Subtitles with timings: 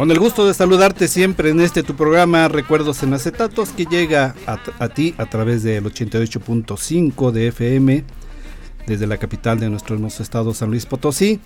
[0.00, 4.34] Con el gusto de saludarte siempre en este tu programa Recuerdos en Acetatos que llega
[4.46, 8.04] a, ti a través del 88.5 de FM
[8.86, 11.38] desde la capital de nuestro hermoso estado San Luis Potosí.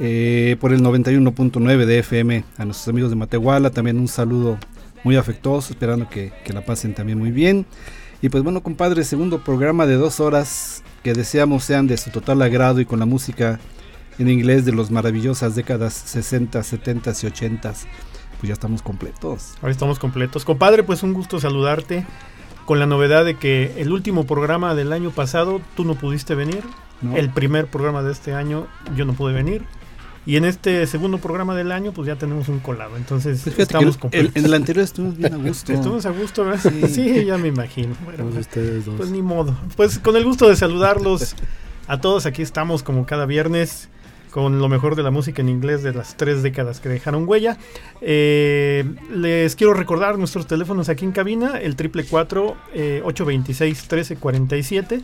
[0.00, 4.58] Eh, por el 91.9 de FM a nuestros amigos de Matehuala también un saludo
[5.04, 7.66] muy afectuoso esperando que, que la pasen también muy bien
[8.20, 12.42] y pues bueno compadre segundo programa de dos horas que deseamos sean de su total
[12.42, 13.60] agrado y con la música
[14.18, 17.72] en inglés de las maravillosas décadas 60, 70 y 80.
[17.72, 19.54] Pues ya estamos completos.
[19.62, 20.44] Ahora estamos completos.
[20.44, 22.04] Compadre, pues un gusto saludarte
[22.64, 26.62] con la novedad de que el último programa del año pasado tú no pudiste venir.
[27.14, 29.64] El primer programa de este año yo no pude venir.
[30.26, 32.96] Y en este segundo programa del año, pues ya tenemos un colado.
[32.96, 34.34] Entonces, pues estamos completos.
[34.34, 35.70] en el anterior estuvimos bien a gusto.
[35.70, 36.72] Estuvimos a gusto, ¿verdad?
[36.88, 37.94] Sí, ya me imagino.
[38.04, 38.48] Bueno, pues,
[38.96, 39.54] pues ni modo.
[39.76, 41.36] Pues con el gusto de saludarlos
[41.88, 43.90] a todos, aquí estamos como cada viernes
[44.34, 47.56] con lo mejor de la música en inglés de las tres décadas que dejaron huella.
[48.00, 55.02] Eh, les quiero recordar nuestros teléfonos aquí en cabina, el triple 826 1347.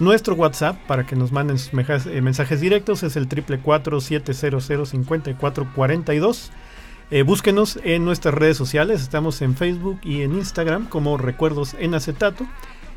[0.00, 6.50] Nuestro WhatsApp para que nos manden sus eh, mensajes directos es el triple 700 5442.
[7.12, 11.94] Eh, búsquenos en nuestras redes sociales, estamos en Facebook y en Instagram como Recuerdos en
[11.94, 12.48] Acetato.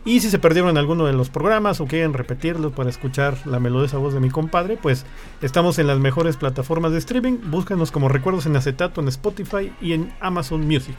[0.06, 3.98] Y si se perdieron alguno de los programas o quieren repetirlo para escuchar la melodiosa
[3.98, 5.04] voz de mi compadre, pues
[5.42, 7.40] estamos en las mejores plataformas de streaming.
[7.46, 10.96] Búscanos como Recuerdos en Acetato en Spotify y en Amazon Music.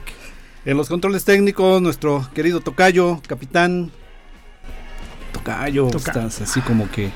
[0.64, 3.92] En los controles técnicos, nuestro querido Tocayo, capitán.
[5.32, 7.12] Tocayo, estás así como que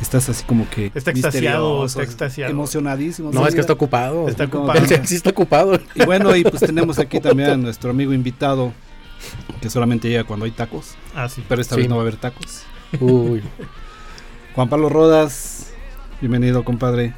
[0.00, 2.50] estás así como que está extasiado, está extasiado.
[2.50, 3.32] emocionadísimo.
[3.32, 4.28] No, es que está ocupado.
[4.28, 4.80] Está ocupado.
[5.04, 5.78] sí está ocupado.
[5.94, 8.72] Y bueno, y pues tenemos aquí también a nuestro amigo invitado,
[9.60, 10.96] que solamente llega cuando hay tacos.
[11.14, 11.44] Ah, sí.
[11.48, 12.64] Pero esta vez no va a haber tacos.
[13.00, 13.42] Uy.
[14.54, 15.72] Juan Pablo Rodas,
[16.20, 17.14] bienvenido, compadre.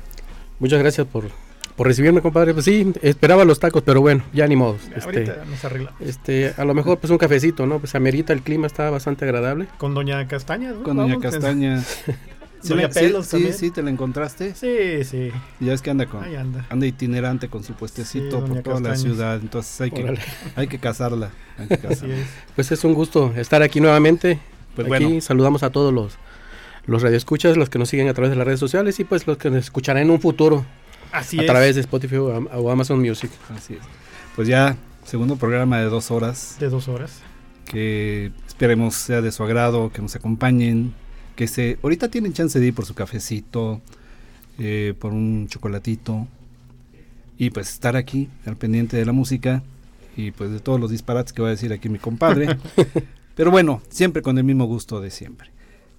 [0.59, 1.31] Muchas gracias por,
[1.75, 2.53] por recibirme, compadre.
[2.53, 4.77] Pues sí, esperaba los tacos, pero bueno, ya ni modo.
[4.95, 6.01] Este, nos arreglamos.
[6.01, 7.79] Este, a lo mejor pues un cafecito, ¿no?
[7.79, 9.69] Pues amerita, el clima está bastante agradable.
[9.79, 10.83] Con Doña Castaña, ¿no?
[10.83, 11.83] Con Doña Castaña.
[12.63, 14.55] Sí, pelos sí, sí, te la encontraste.
[14.55, 15.31] Sí, sí.
[15.61, 16.87] Y ya es que anda con anda.
[16.87, 20.19] itinerante con su puestecito por toda la ciudad, entonces hay que
[20.57, 21.31] hay que casarla,
[22.55, 24.39] Pues es un gusto estar aquí nuevamente.
[24.75, 25.21] Pues aquí bueno.
[25.21, 26.19] saludamos a todos los
[26.87, 29.37] los radioescuchas, los que nos siguen a través de las redes sociales y pues los
[29.39, 30.65] que nos escucharán en un futuro
[31.13, 33.31] Así a través de Spotify o, Amazon Music.
[33.55, 33.81] Así es.
[34.37, 36.57] Pues ya segundo programa de dos horas.
[36.59, 37.21] De dos horas.
[37.65, 40.95] Que esperemos sea de su agrado, que nos acompañen
[41.41, 43.81] que se, ahorita tienen chance de ir por su cafecito,
[44.59, 46.29] eh, por un chocolatito
[47.39, 49.63] y pues estar aquí al pendiente de la música
[50.19, 52.59] y pues de todos los disparates que va a decir aquí mi compadre.
[53.37, 55.51] Pero bueno, siempre con el mismo gusto de siempre.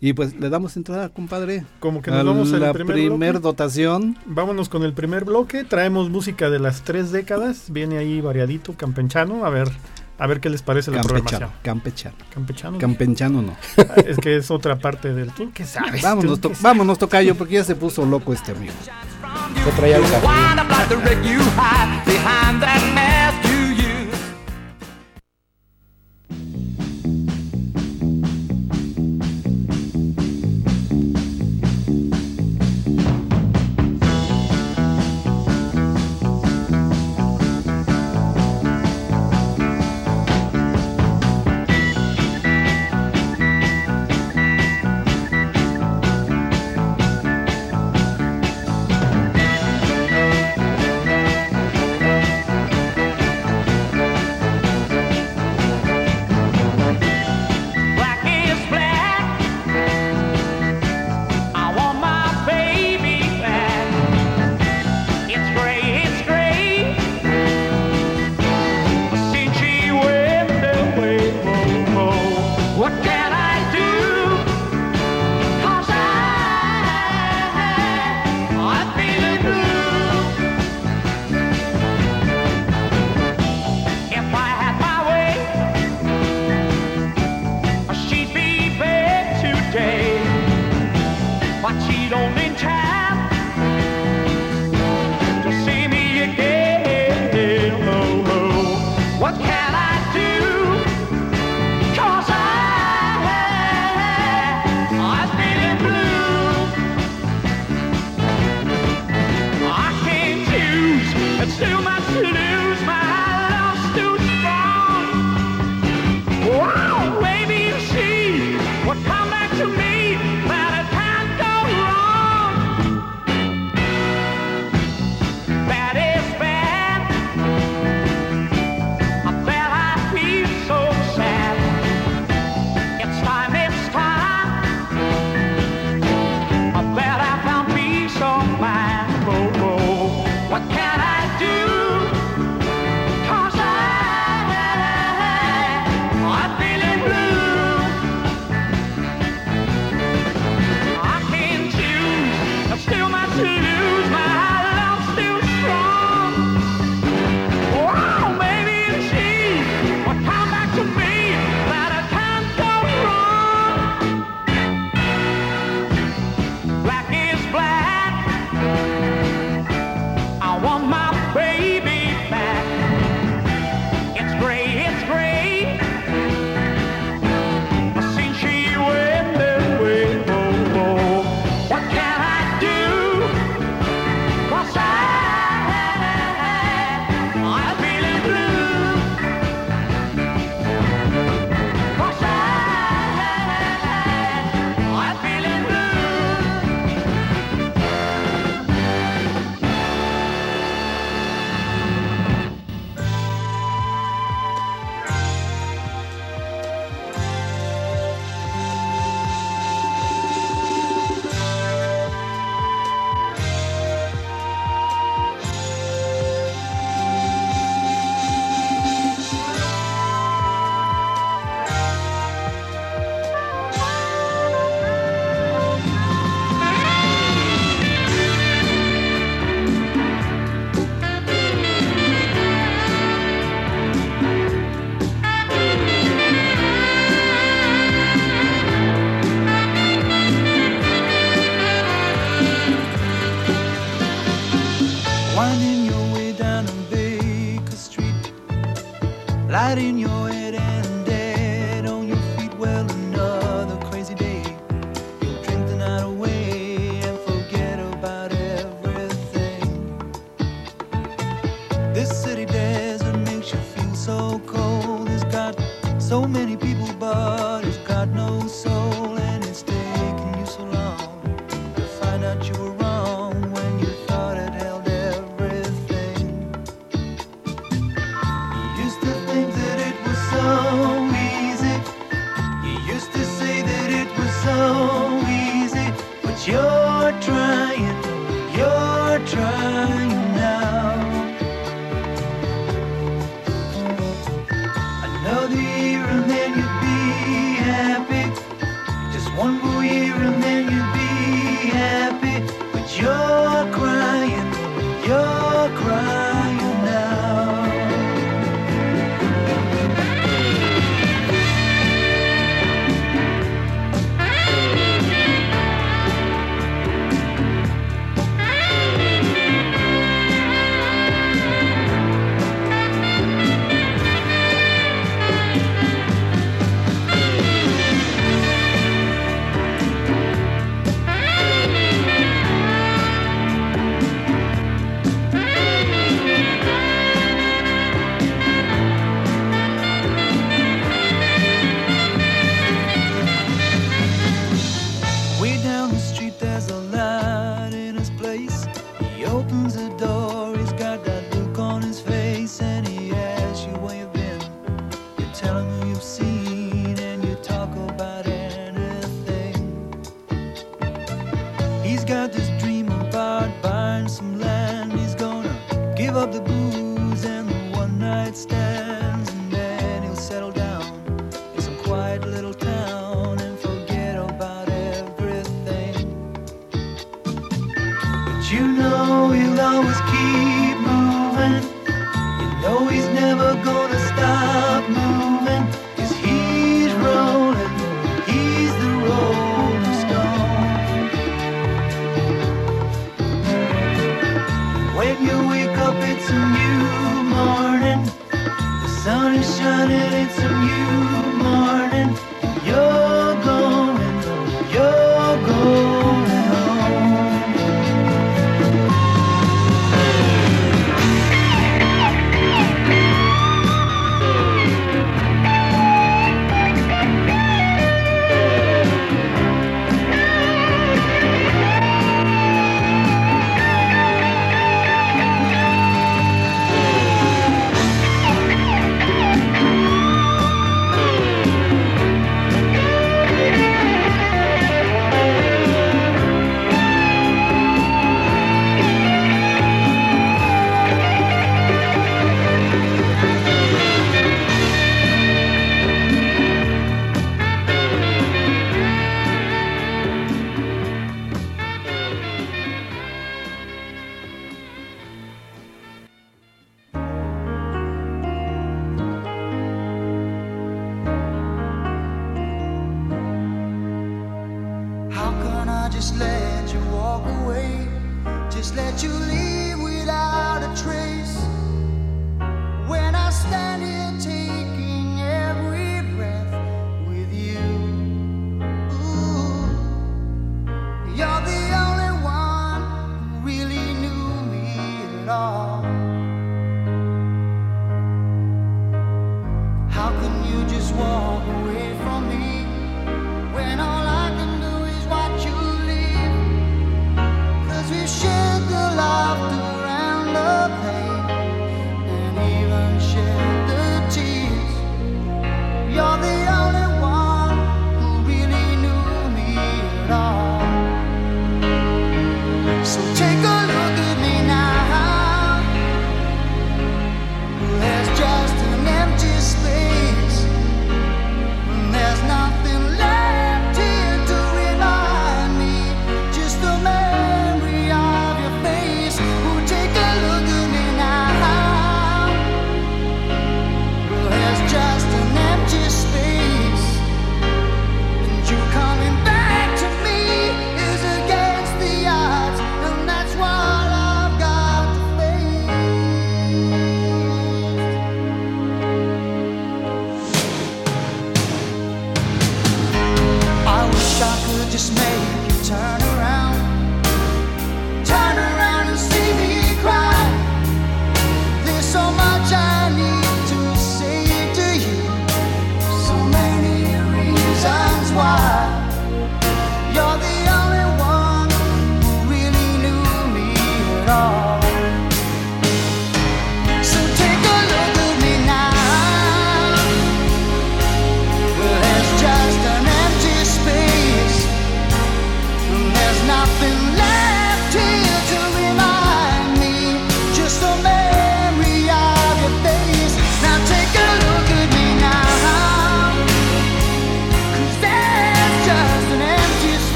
[0.00, 1.66] Y pues le damos entrada, compadre.
[1.80, 4.16] Como que nos vamos a la primer, dotación.
[4.24, 5.64] Vámonos con el primer bloque.
[5.64, 7.70] Traemos música de las tres décadas.
[7.70, 9.44] Viene ahí variadito, campechano.
[9.44, 9.68] A ver,
[10.18, 11.50] a ver qué les parece la programación.
[11.62, 12.16] Campechano.
[12.32, 12.78] Campechano.
[12.78, 13.56] Campechano no.
[14.06, 15.52] es que es otra parte del tour.
[15.52, 16.02] ¿Qué sabes?
[16.02, 18.74] Vámonos, to vámonos, tocayo, porque ya se puso loco este amigo.
[19.64, 20.04] Se traía el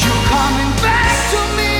[0.00, 1.77] You're coming back to me.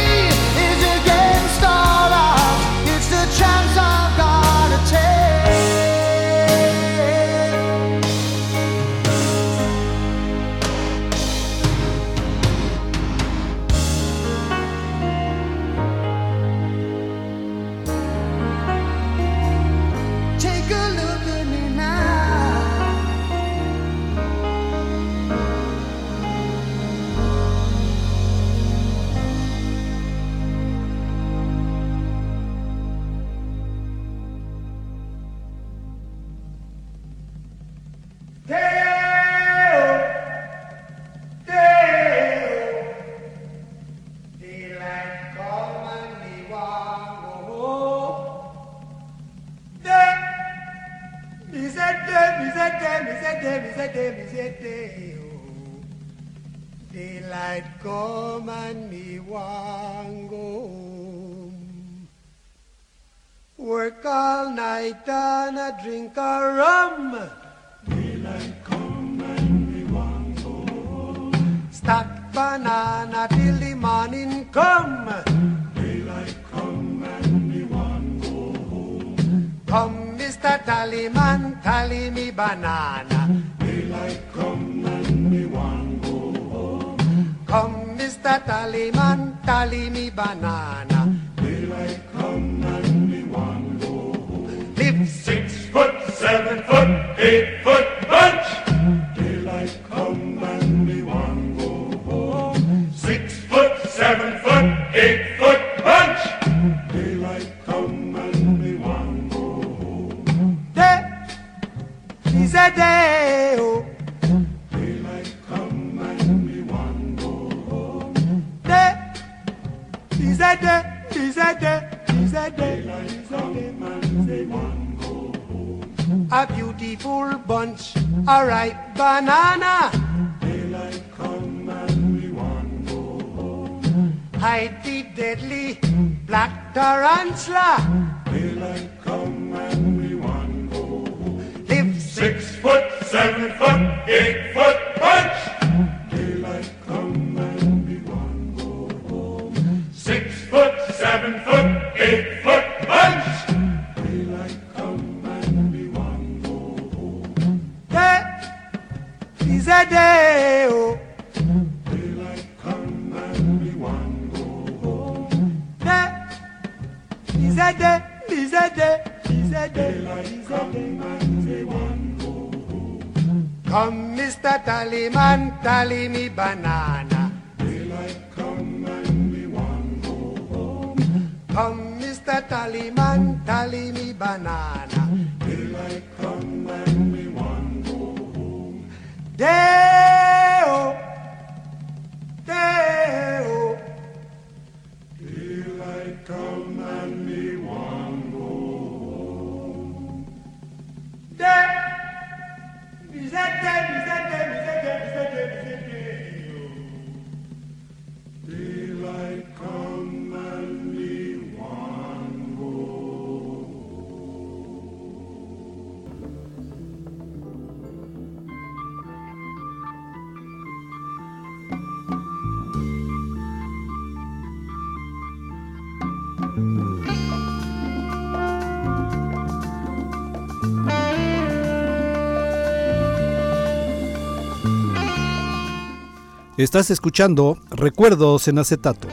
[236.58, 239.06] Estás escuchando Recuerdos en acetato.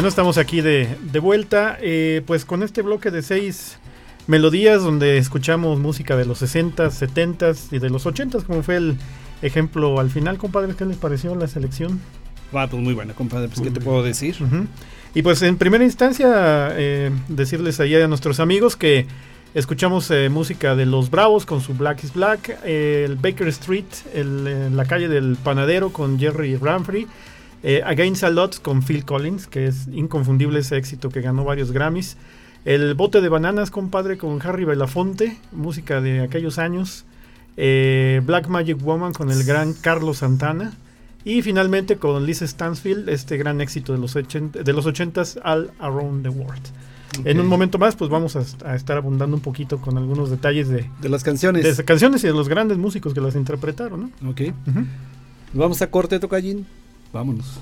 [0.00, 3.76] Bueno, estamos aquí de, vuelta, eh, pues con este bloque de seis
[4.28, 8.96] melodías donde escuchamos música de los 60s, 70s y de los 80s, como fue el
[9.42, 12.00] ejemplo al final, compadre, ¿qué les pareció la selección?
[12.56, 14.36] Va, pues muy buena, compadre, pues ¿qué te puedo decir?
[15.14, 19.06] Y pues en primera instancia, eh, decirles ahí a nuestros amigos que
[19.52, 23.84] escuchamos eh, música de Los Bravos con su Black is Black, el Baker Street,
[24.14, 27.06] el, la calle del panadero con Jerry Ramfrey,
[27.62, 31.72] eh, Against a Lot con Phil Collins, que es inconfundible ese éxito que ganó varios
[31.72, 32.16] Grammys.
[32.64, 37.04] El bote de bananas, compadre, con Harry Belafonte, música de aquellos años.
[37.56, 40.72] Eh, Black Magic Woman con el gran Carlos Santana.
[41.24, 45.70] Y finalmente con Lisa Stansfield, este gran éxito de los, 80, de los 80s, All
[45.78, 46.62] Around the World.
[47.24, 50.88] En un momento más, pues vamos a, estar abundando un poquito con algunos detalles de,
[51.02, 51.76] de las canciones.
[51.76, 54.30] De canciones y de los grandes músicos que las interpretaron, ¿no?
[54.30, 54.42] Ok.
[55.52, 56.66] Vamos a corte, Tocallín.
[57.12, 57.60] Vámonos.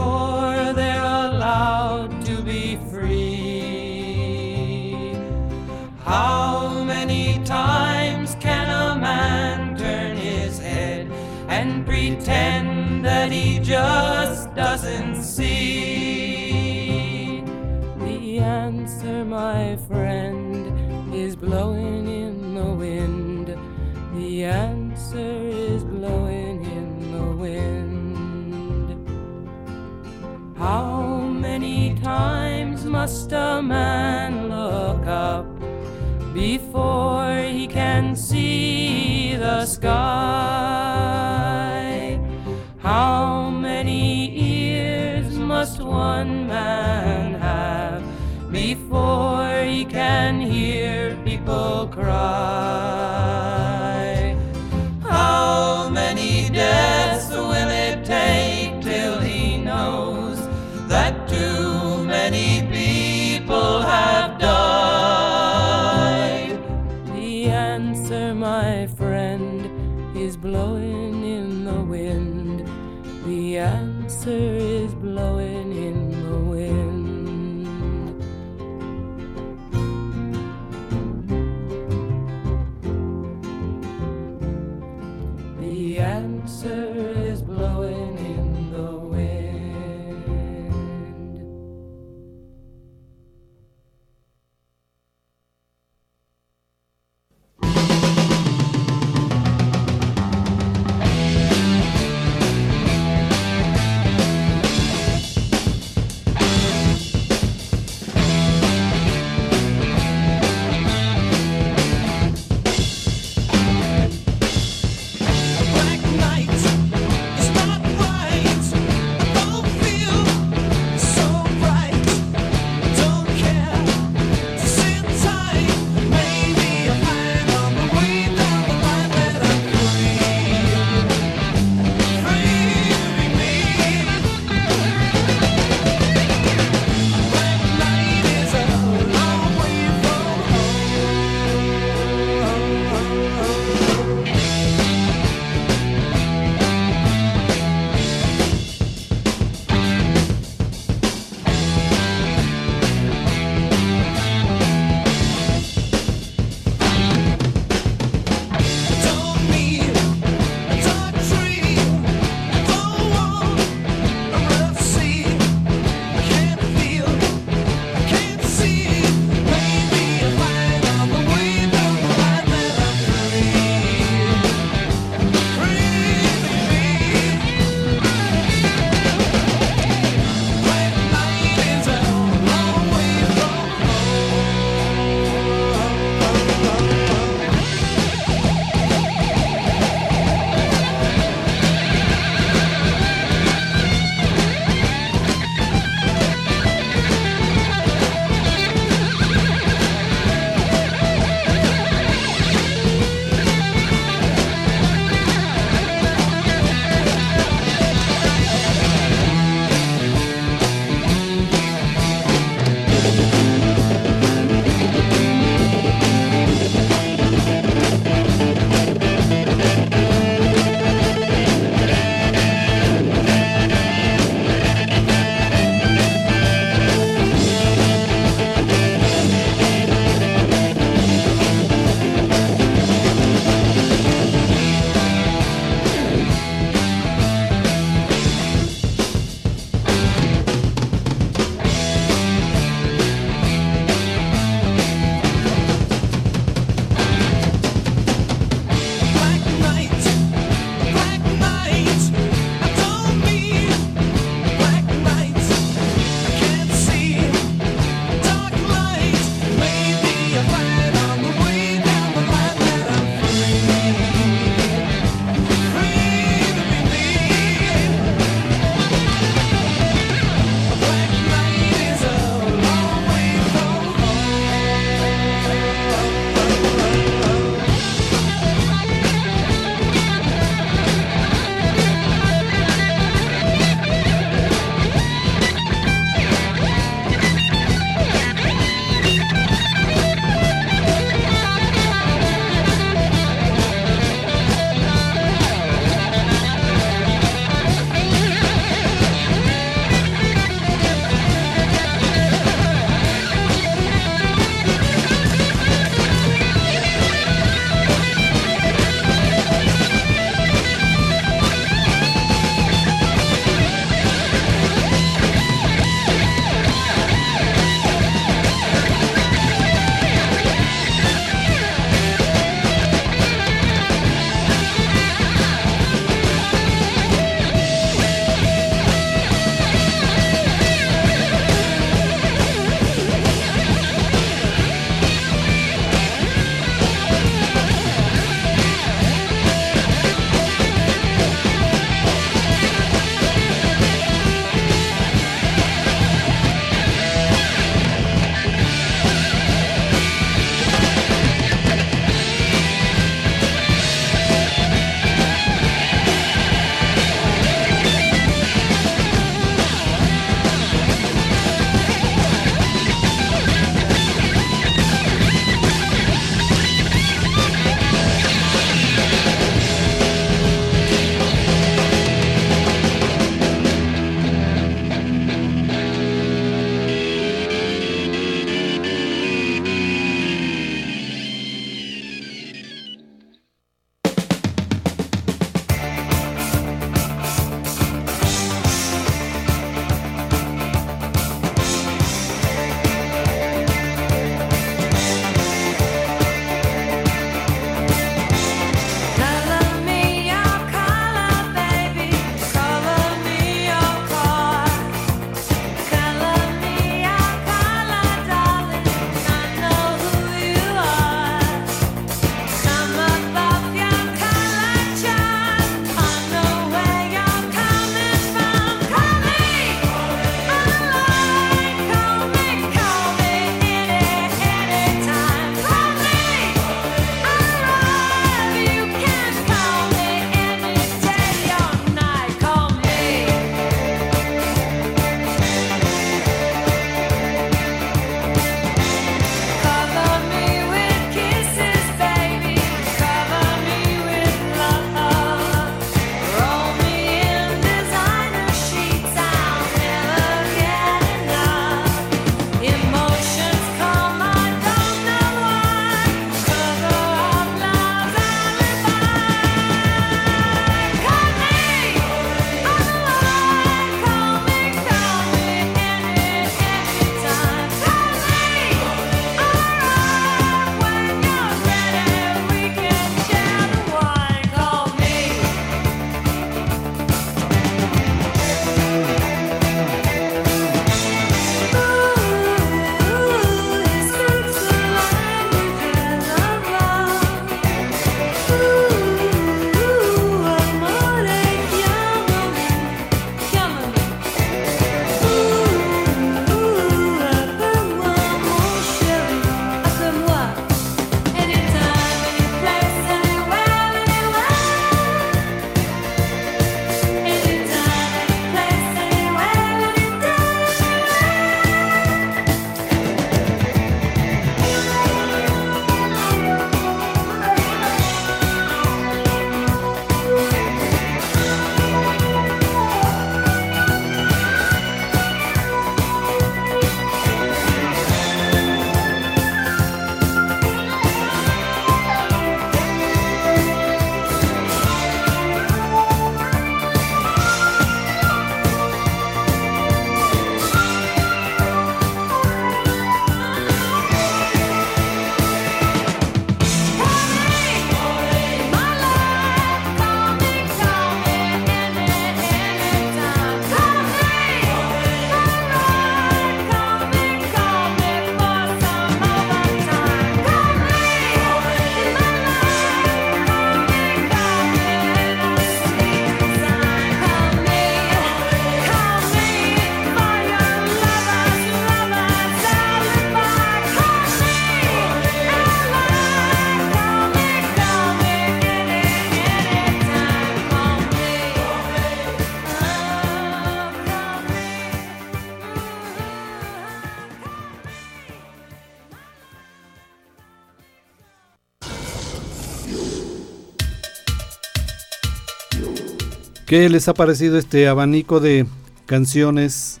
[596.66, 598.66] ¿Qué les ha parecido este abanico de
[599.06, 600.00] canciones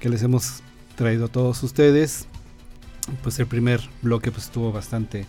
[0.00, 0.62] que les hemos
[0.96, 2.26] traído a todos ustedes?
[3.22, 5.26] Pues el primer bloque pues estuvo bastante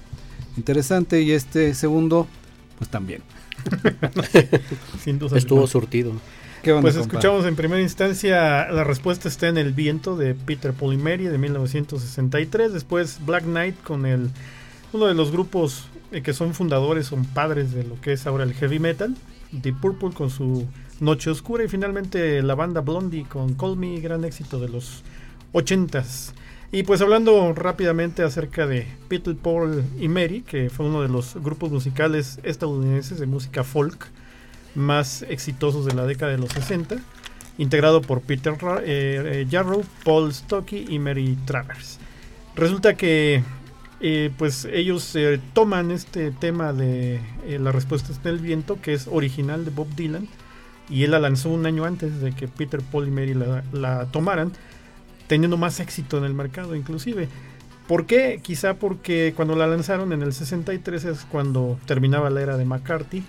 [0.55, 2.27] interesante y este segundo
[2.77, 3.23] pues también.
[5.03, 6.13] Sin duda estuvo surtido.
[6.63, 11.37] pues escuchamos en primera instancia la respuesta está en El viento de Peter Polimeri de
[11.37, 14.29] 1963, después Black Knight con el
[14.93, 18.45] uno de los grupos eh, que son fundadores, son padres de lo que es ahora
[18.45, 19.13] el heavy metal,
[19.51, 20.67] Deep Purple con su
[20.99, 25.03] Noche Oscura y finalmente la banda Blondie con Call Me, gran éxito de los
[25.53, 26.33] 80s.
[26.71, 31.35] Y pues hablando rápidamente acerca de Peter Paul y Mary, que fue uno de los
[31.35, 34.07] grupos musicales estadounidenses de música folk
[34.75, 36.97] más exitosos de la década de los 60,
[37.57, 41.97] integrado por Peter eh, eh, Paul Stocky y Mary Travers.
[42.55, 43.41] Resulta que
[44.01, 45.15] eh, pues ellos
[45.53, 47.19] toman este tema de
[47.59, 50.27] La respuesta está en el viento, que es original de Bob Dylan,
[50.89, 53.35] y él la lanzó un año antes de que Peter, Paul y Mary
[53.71, 54.51] la, tomaran,
[55.27, 57.27] teniendo más éxito en el mercado inclusive.
[57.87, 58.39] ¿Por qué?
[58.43, 63.23] Quizá porque cuando la lanzaron en el 63 es cuando terminaba la era de McCarthy,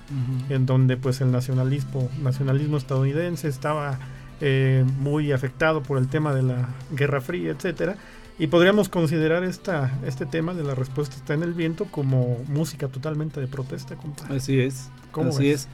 [0.50, 3.98] en donde pues el nacionalismo, nacionalismo estadounidense estaba
[4.42, 7.96] eh, muy afectado por el tema de la Guerra Fría, etcétera.
[8.40, 12.88] Y podríamos considerar esta, este tema de la respuesta está en el viento como música
[12.88, 13.98] totalmente de protesta.
[14.30, 14.88] Así es.
[15.12, 15.68] así es.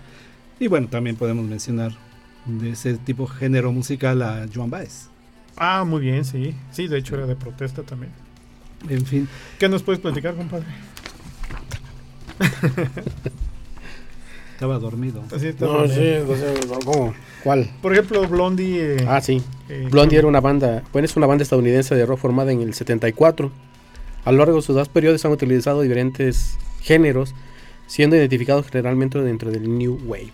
[0.58, 1.92] Y bueno, también podemos mencionar
[2.44, 5.10] de ese tipo de género musical a Joan Baez.
[5.56, 6.56] Ah, muy bien, sí.
[6.72, 8.10] Sí, de hecho era de protesta también.
[8.90, 9.28] En fin.
[9.60, 10.66] ¿Qué nos puedes platicar, compadre?
[14.54, 15.22] Estaba dormido.
[15.38, 16.14] Sí, no, sí,
[16.84, 17.14] ¿cómo?
[17.44, 17.70] ¿Cuál?
[17.80, 18.96] Por ejemplo, Blondie.
[18.96, 19.40] Eh, ah, sí.
[19.68, 22.74] Eh, Blondie era una banda, bueno, es una banda estadounidense de rock formada en el
[22.74, 23.50] 74.
[24.24, 27.34] A lo largo de sus dos periodos han utilizado diferentes géneros,
[27.86, 30.32] siendo identificados generalmente dentro del New Wave.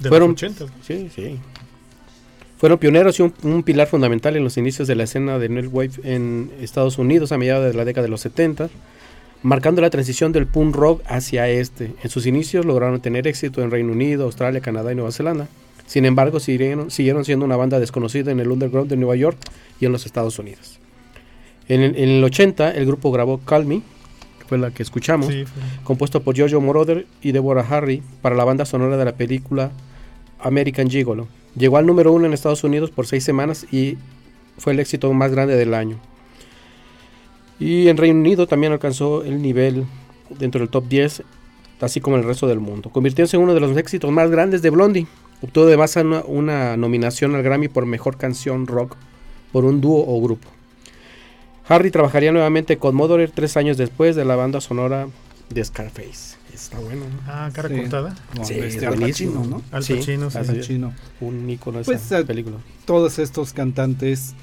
[0.00, 0.66] De Fueron, los 80.
[0.82, 1.38] Sí, sí.
[2.58, 5.92] Fueron pioneros y un, pilar fundamental en los inicios de la escena de New Wave
[6.04, 8.70] en Estados Unidos a mediados de la década de los 70
[9.42, 11.92] marcando la transición del punk rock hacia este.
[12.02, 15.48] En sus inicios lograron tener éxito en Reino Unido, Australia, Canadá y Nueva Zelanda.
[15.86, 19.38] Sin embargo, siguieron, siguieron siendo una banda desconocida en el underground de Nueva York
[19.80, 20.78] y en los Estados Unidos.
[21.68, 23.82] En el, 80, el grupo grabó Call Me,
[24.38, 25.32] que fue la que escuchamos,
[25.84, 29.70] compuesto por Jojo Moroder y Deborah Harry para la banda sonora de la película
[30.40, 31.28] American Gigolo.
[31.56, 33.96] Llegó al número uno en Estados Unidos por seis semanas y
[34.58, 35.98] fue el éxito más grande del año.
[37.58, 39.84] Y en Reino Unido también alcanzó el nivel
[40.30, 41.22] dentro del top 10,
[41.80, 42.90] así como el resto del mundo.
[42.90, 45.06] Convirtiéndose en uno de los éxitos más grandes de Blondie.
[45.42, 48.96] Obtuvo además una, una nominación al Grammy por Mejor Canción Rock
[49.52, 50.48] por un dúo o grupo.
[51.68, 55.08] Harry trabajaría nuevamente con Modorer tres años después de la banda sonora
[55.50, 56.36] de Scarface.
[56.52, 57.04] Está bueno.
[57.26, 58.14] Ah, cara cortada.
[58.42, 59.62] sí, este, Al Pacino, ¿no?
[59.70, 60.80] Al Pacino, sí.
[61.20, 62.58] Un icono de pues, esa película.
[62.84, 64.34] Todos estos cantantes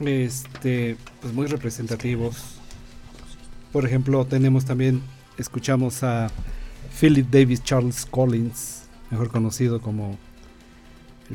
[0.00, 2.36] este, pues muy representativos.
[3.72, 5.02] Por ejemplo, tenemos también,
[5.36, 6.30] escuchamos a
[6.98, 8.79] Philip Davis Charles Collins,
[9.10, 10.18] mejor conocido como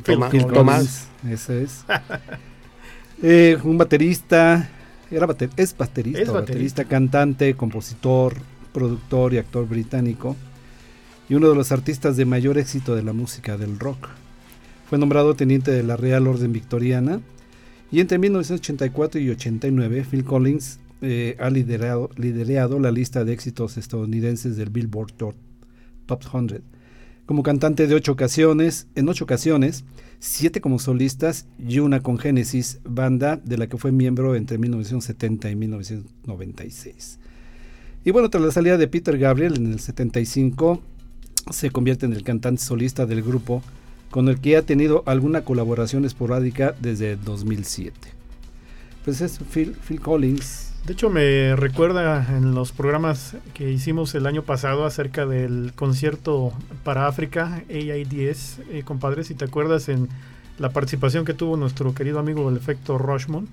[0.04, 1.08] Phil, Thomas.
[1.28, 1.84] Ese es.
[3.22, 4.68] Eh, un baterista,
[5.10, 8.34] era es baterista, baterista, cantante, compositor,
[8.74, 10.36] productor y actor británico.
[11.26, 14.08] Y uno de los artistas de mayor éxito de la música del rock.
[14.90, 17.20] Fue nombrado teniente de la Real Orden Victoriana
[17.90, 23.76] y entre 1984 y 89, Phil Collins eh, ha liderado, liderado la lista de éxitos
[23.76, 25.34] estadounidenses del Billboard Top
[26.22, 26.62] 100.
[27.26, 29.84] Como cantante de ocho ocasiones, en ocho ocasiones,
[30.20, 35.50] siete como solistas y una con Genesis, banda de la que fue miembro entre 1970
[35.50, 37.18] y 1996.
[38.04, 40.80] Y bueno, tras la salida de Peter Gabriel en el 75,
[41.50, 43.60] se convierte en el cantante solista del grupo
[44.10, 47.92] con el que ha tenido alguna colaboración esporádica desde 2007.
[49.04, 50.65] Pues es Phil, Collins.
[50.86, 56.52] De hecho, me recuerda en los programas que hicimos el año pasado acerca del concierto
[56.84, 60.08] para África, AIDS, eh, compadre, si te acuerdas en
[60.60, 63.48] la participación que tuvo nuestro querido amigo el efecto Rushmont,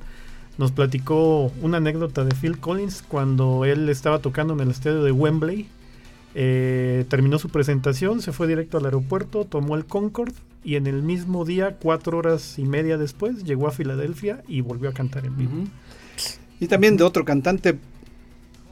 [0.60, 5.12] nos platicó una anécdota de Phil Collins cuando él estaba tocando en el estadio de
[5.12, 5.68] Wembley
[6.36, 11.04] eh, terminó su presentación, se fue directo al aeropuerto, tomó el Concorde y en el
[11.04, 15.38] mismo día, cuatro horas y media después, llegó a Filadelfia y volvió a cantar en
[15.38, 15.52] vivo.
[16.64, 17.78] Y también de otro cantante,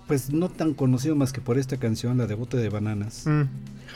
[0.08, 3.26] pues no tan conocido más que por esta canción, la de Bote de Bananas.
[3.28, 3.42] Mm.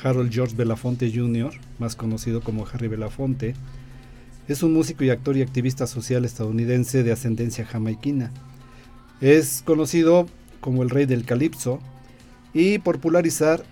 [0.04, 3.54] Harold George Belafonte Jr., más conocido como Harry Belafonte,
[4.50, 8.32] es un músico y actor y activista social estadounidense de ascendencia jamaiquina.
[9.22, 10.28] Es conocido
[10.60, 11.80] como el rey del calipso,
[12.54, 13.64] y por popularizar,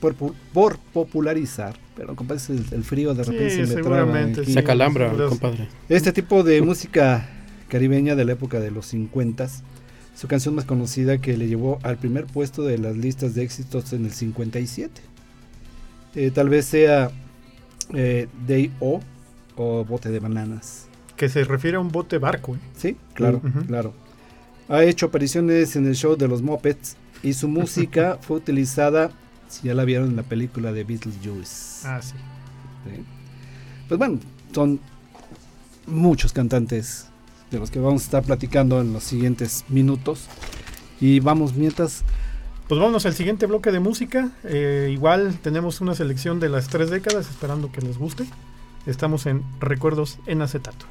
[0.00, 0.16] por,
[0.52, 4.52] por popularizar, pero compadre, el, el frío de repente Sí, se me traba aquí.
[4.52, 5.68] Se acalambra, compadre.
[5.88, 7.28] Este tipo de música
[7.72, 9.48] caribeña de la época de los 50
[10.14, 13.94] su canción más conocida que le llevó al primer puesto de las listas de éxitos
[13.94, 15.00] en el 57.
[16.14, 17.10] Eh, tal vez sea
[17.94, 19.00] eh, Day O
[19.56, 20.86] o Bote de Bananas.
[21.16, 22.56] Que se refiere a un bote barco.
[22.56, 22.58] ¿eh?
[22.76, 23.94] Sí, claro, claro.
[24.68, 29.10] Ha hecho apariciones en el show de los Muppets y su música fue utilizada,
[29.48, 31.88] si ya la vieron en la película de Beetlejuice.
[31.88, 32.16] Ah, sí.
[32.84, 33.02] ¿sí?
[33.88, 34.18] Pues bueno,
[34.52, 34.78] son
[35.86, 37.06] muchos cantantes
[37.52, 40.26] de los que vamos a estar platicando en los siguientes minutos.
[41.00, 42.02] Y vamos mientras,
[42.68, 44.30] Pues vámonos al siguiente bloque de música.
[44.44, 48.24] Eh, igual tenemos una selección de las tres décadas, esperando que les guste.
[48.86, 50.86] Estamos en Recuerdos en acetato.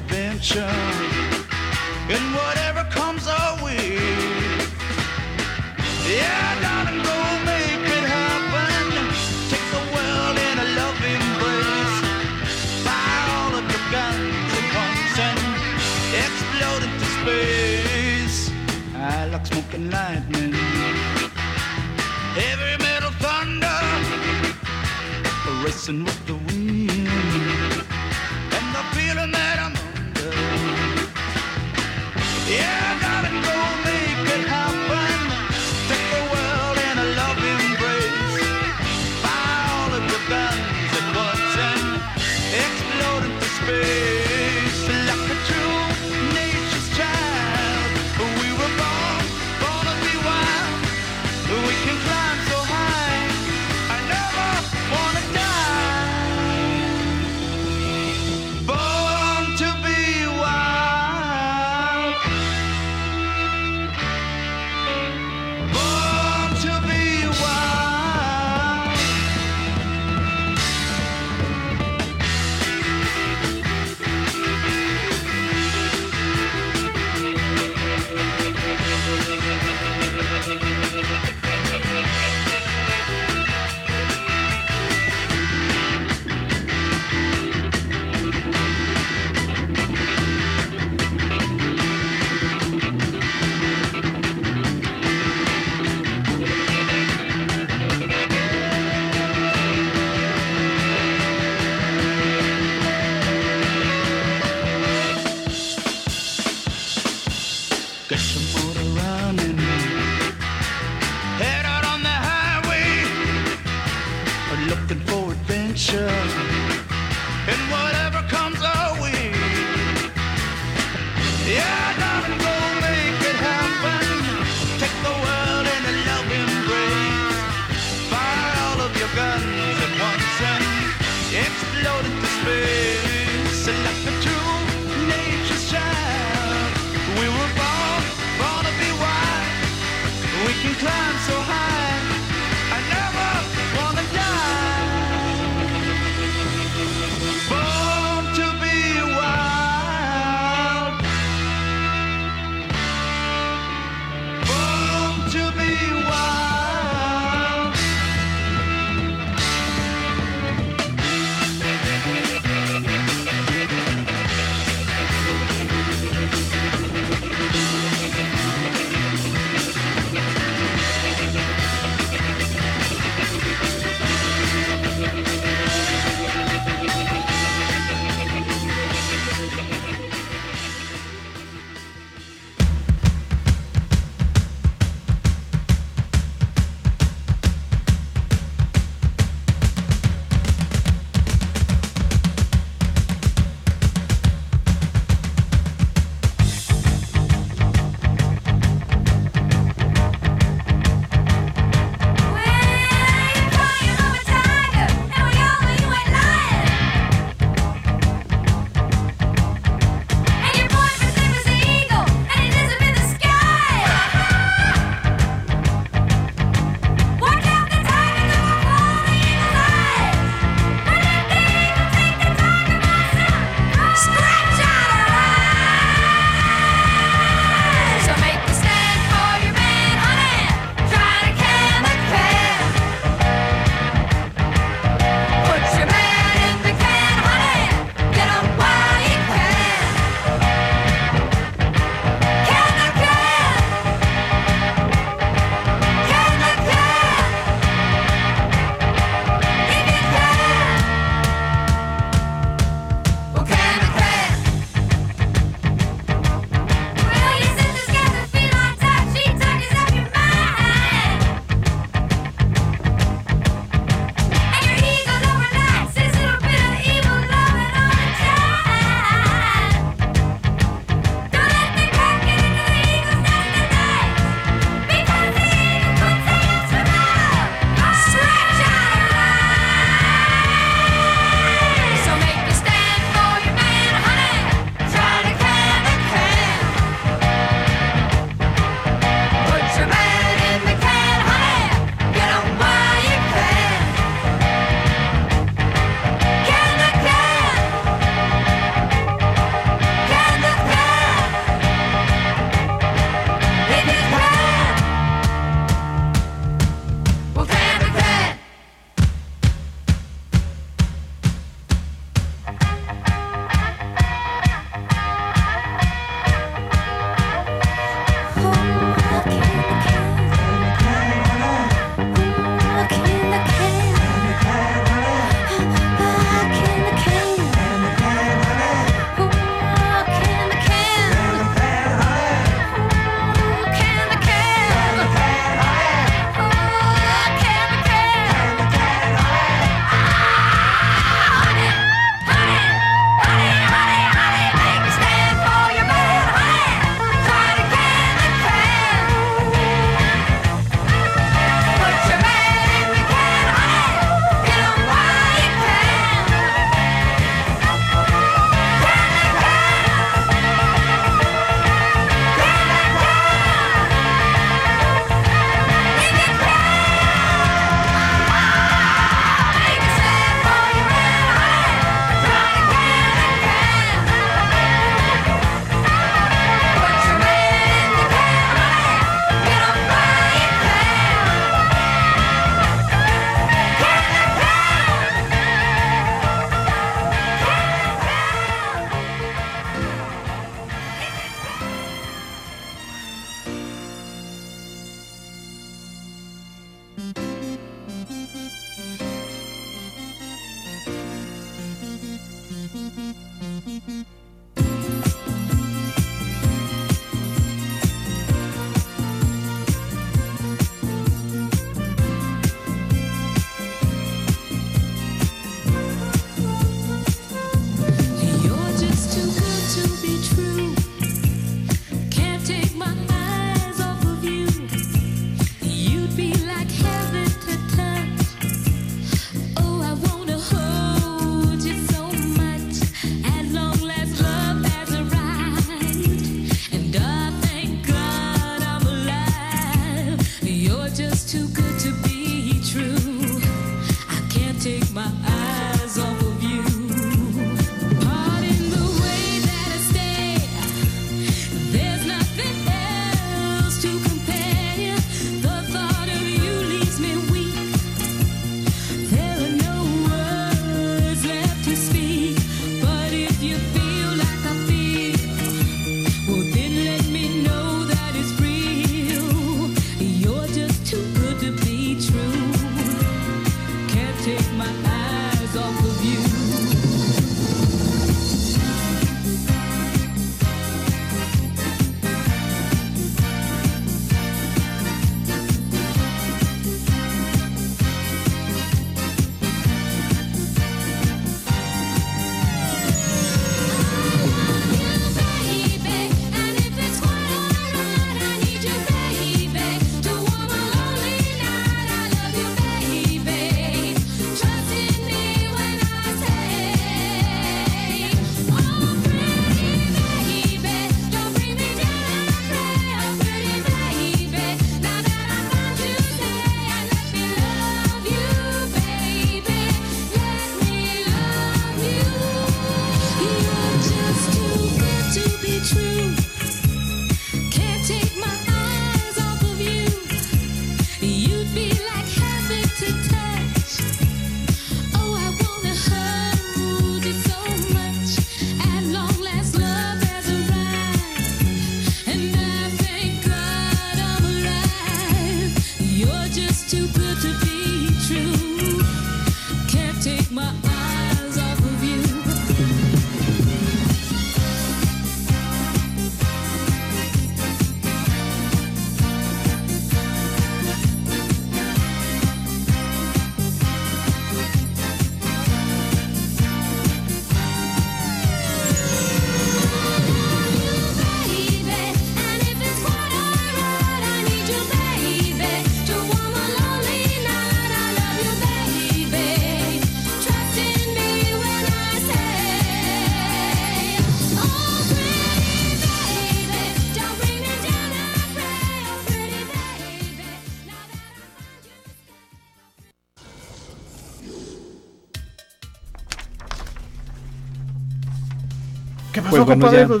[599.16, 599.80] ¿Qué pasó, Pues bueno, compadre?
[599.82, 600.00] ya- Pues,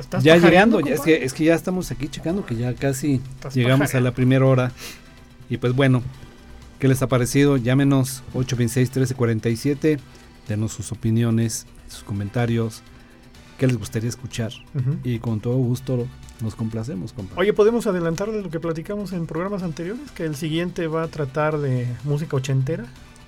[0.00, 3.20] ¿estás Ya llegando, ya, es, que, es que ya estamos aquí checando que ya casi
[3.54, 4.70] llegamos a la primera hora.
[5.50, 6.00] Y pues bueno,
[6.78, 7.56] ¿qué les ha parecido?
[7.56, 9.98] Llámenos 826-1347,
[10.48, 12.82] denos sus opiniones, sus comentarios,
[13.58, 14.52] qué les gustaría escuchar.
[15.04, 16.06] Y con todo gusto
[16.40, 17.40] nos complacemos, compadre.
[17.40, 20.10] Oye, ¿podemos adelantar de lo que platicamos en programas anteriores?
[20.12, 22.84] Que el siguiente va a tratar de música ochentera.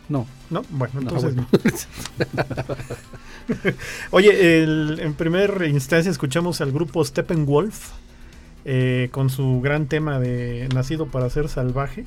[0.09, 0.62] No, ¿No?
[0.70, 1.48] Bueno, No, entonces bueno.
[1.52, 2.76] no.
[4.11, 7.90] Oye, el- en primer instancia escuchamos al grupo Steppenwolf
[8.64, 12.05] eh, con su gran tema de Nacido para ser salvaje.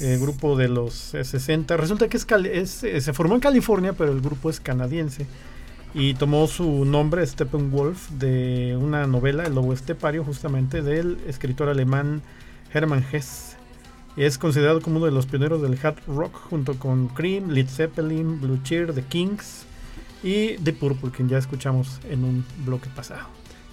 [0.00, 1.76] eh, grupo de los eh, 60.
[1.76, 5.26] Resulta que es, eh, se formó en California, pero el grupo es canadiense.
[5.94, 12.22] Y tomó su nombre, Steppenwolf, de una novela, El Lobo Estepario, justamente, del escritor alemán
[12.72, 13.49] Hermann Hesse.
[14.16, 18.40] Es considerado como uno de los pioneros del hard rock junto con Cream, Led Zeppelin,
[18.40, 19.62] Blue Cheer, The Kings
[20.22, 23.22] y The Purple, que ya escuchamos en un bloque pasado.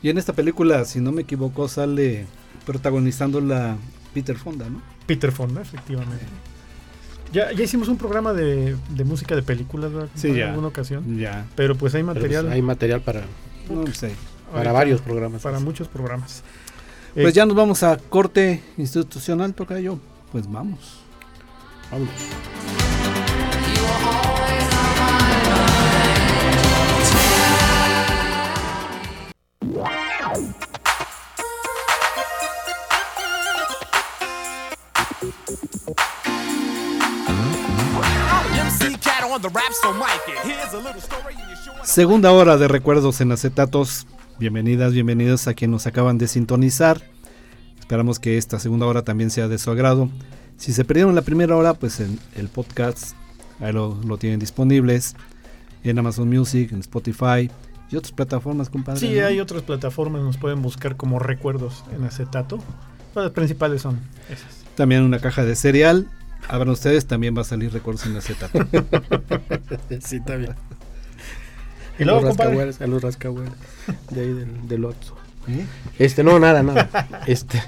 [0.01, 2.25] y en esta película, si no me equivoco, sale
[2.65, 3.75] protagonizando la
[4.13, 4.81] Peter Fonda, ¿no?
[5.07, 6.23] Peter Fonda, efectivamente.
[7.33, 10.43] Ya, ya hicimos un programa de, de música de películas ¿verdad, Sí, ya.
[10.43, 11.17] en alguna ocasión.
[11.17, 13.23] Ya, Pero pues hay pues, material hay material para,
[13.69, 14.11] no sé.
[14.49, 15.41] para ahorita, varios programas.
[15.41, 16.43] para muchos programas.
[17.13, 19.99] Pues Eh, ya nos vamos a corte institucional, toca yo.
[20.31, 20.99] Pues vamos.
[21.89, 22.13] Vámonos.
[41.83, 44.07] Segunda hora de recuerdos en acetatos.
[44.39, 47.01] Bienvenidas, bienvenidos a quienes nos acaban de sintonizar.
[47.87, 50.09] Esperamos que esta segunda hora también sea de su agrado.
[50.57, 53.13] Si se perdieron la primera hora, pues en el podcast
[53.61, 55.15] ahí lo, lo tienen disponibles
[55.85, 57.49] en Amazon Music, en Spotify
[57.89, 58.99] y otras plataformas, compadre.
[58.99, 59.25] Sí, ¿no?
[59.25, 62.59] hay otras plataformas, nos pueden buscar como recuerdos en acetato.
[63.13, 64.65] Pero las principales son esas.
[64.75, 66.09] También una caja de cereal.
[66.49, 68.67] Abran ustedes, también va a salir recuerdos en acetato.
[70.01, 70.55] sí, está bien.
[71.99, 72.49] Y luego, los compadre.
[72.51, 73.53] rascahueles, en los rascahueles
[74.11, 75.16] de ahí del, del Oxxo.
[75.47, 75.65] ¿Eh?
[75.99, 76.89] Este, no, nada, nada.
[77.27, 77.61] Este.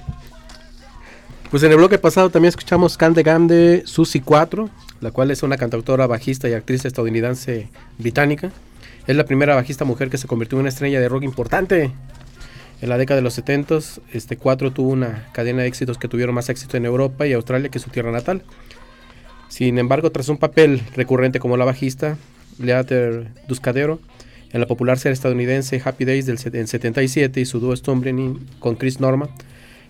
[1.49, 4.69] Pues en el bloque pasado también escuchamos Can de Gam de Susie 4,
[5.01, 8.51] la cual es una cantautora, bajista y actriz estadounidense británica.
[9.07, 11.91] Es la primera bajista mujer que se convirtió en una estrella de rock importante.
[12.81, 13.79] En la década de los 70,
[14.13, 17.69] este 4 tuvo una cadena de éxitos que tuvieron más éxito en Europa y Australia
[17.69, 18.43] que su tierra natal.
[19.47, 22.17] Sin embargo, tras un papel recurrente como la bajista,
[22.59, 23.99] Leather Duscadero,
[24.51, 28.75] en la popular serie estadounidense Happy Days del en 77 y su dúo Stumbling con
[28.75, 29.29] Chris Norma,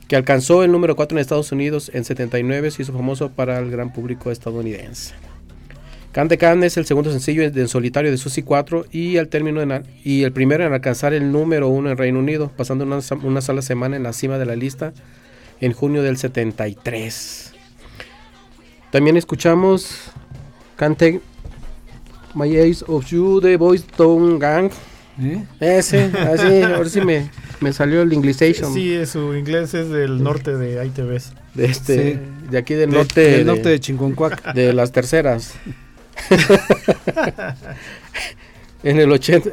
[0.07, 3.69] que alcanzó el número 4 en Estados Unidos en 79, se hizo famoso para el
[3.69, 5.13] gran público estadounidense.
[6.11, 9.61] Can de Can es el segundo sencillo en solitario de Susie 4 y, al término
[10.03, 13.61] y el primero en alcanzar el número 1 en Reino Unido, pasando una, una sola
[13.61, 14.91] semana en la cima de la lista
[15.61, 17.53] en junio del 73.
[18.91, 20.11] También escuchamos
[20.77, 20.99] Can't
[22.35, 24.71] My Eyes of You de Boys Town Gang.
[25.21, 25.43] ¿Eh?
[25.59, 26.03] Ese,
[26.33, 28.73] así, ahora sí me, me salió el Englishation.
[28.73, 31.33] Sí, su inglés es del norte de ITVs.
[31.55, 32.19] De, este, Sí.
[32.51, 33.21] de aquí del De- norte.
[33.21, 34.53] del de- norte de Chinconcuac.
[34.53, 35.53] de las terceras.
[38.83, 39.49] en el 80,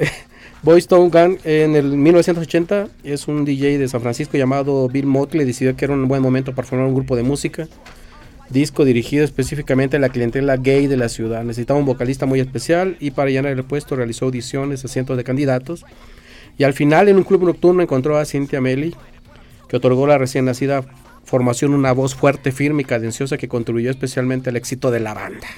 [0.62, 5.44] Boys Town Gang en el 1980 es un DJ de San Francisco llamado Bill Motley
[5.46, 7.68] decidió que era un buen momento para formar un grupo de música.
[8.50, 11.42] Disco dirigido específicamente a la clientela gay de la ciudad.
[11.42, 15.24] Necesitaba un vocalista muy especial y para llenar el puesto realizó audiciones a cientos de
[15.24, 15.84] candidatos.
[16.56, 18.94] Y al final en un club nocturno encontró a Cynthia Melly,
[19.68, 20.84] que otorgó a la recién nacida
[21.24, 25.48] formación una voz fuerte, firme y cadenciosa que contribuyó especialmente al éxito de la banda.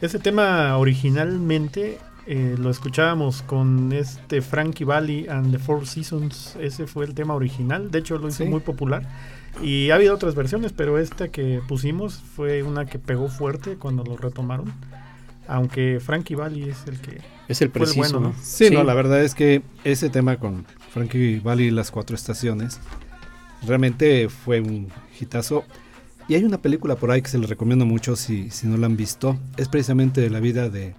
[0.00, 1.98] Ese tema originalmente
[2.28, 6.56] eh, lo escuchábamos con este Frankie Valli and the Four Seasons.
[6.60, 7.90] Ese fue el tema original.
[7.90, 8.48] De hecho, lo hizo Sí.
[8.48, 9.02] muy popular.
[9.62, 14.04] Y ha habido otras versiones, pero esta que pusimos fue una que pegó fuerte cuando
[14.04, 14.72] lo retomaron.
[15.48, 17.20] Aunque Frankie Valli es el que.
[17.48, 18.28] Es el Fue el preciso, bueno, ¿no?
[18.28, 18.34] ¿no?
[18.42, 22.78] Sí, no, la verdad es que ese tema con Frankie Valli y las cuatro estaciones
[23.66, 24.88] realmente fue un
[25.18, 25.64] hitazo.
[26.28, 28.86] Y hay una película por ahí que se les recomiendo mucho si, si no la
[28.86, 29.38] han visto.
[29.56, 30.94] Es precisamente de la vida de,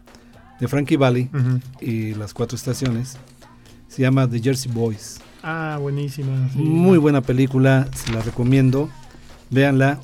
[0.60, 1.60] de Frankie Valli Ujú.
[1.80, 3.18] y las cuatro estaciones.
[3.88, 5.20] Se llama The Jersey Boys.
[5.44, 6.50] Ah, buenísima.
[6.52, 6.60] Sí.
[6.60, 8.90] Muy buena película, se la recomiendo.
[9.50, 10.00] Véanla.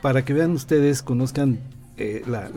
[0.00, 1.58] Para que vean ustedes, conozcan
[1.96, 2.50] eh, la,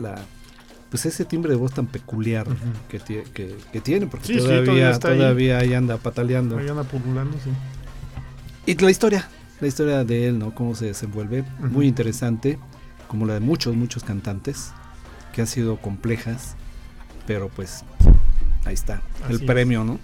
[0.90, 2.46] pues ese timbre de voz tan peculiar
[2.88, 5.74] que, que, tiene, porque todavía, todavía, todavía ahí.
[5.74, 6.58] anda pataleando.
[6.58, 7.50] Ahí anda pululando, sí.
[8.66, 9.28] Y la historia,
[9.60, 10.54] la historia de él, ¿no?
[10.54, 12.58] Cómo se desenvuelve, muy interesante,
[13.06, 14.72] como la de muchos, muchos cantantes,
[15.32, 16.56] que han sido complejas,
[17.28, 17.84] pero pues
[18.64, 20.00] ahí está, el premio, ¿no?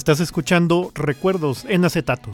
[0.00, 2.30] Estás escuchando Recuerdos en acetato.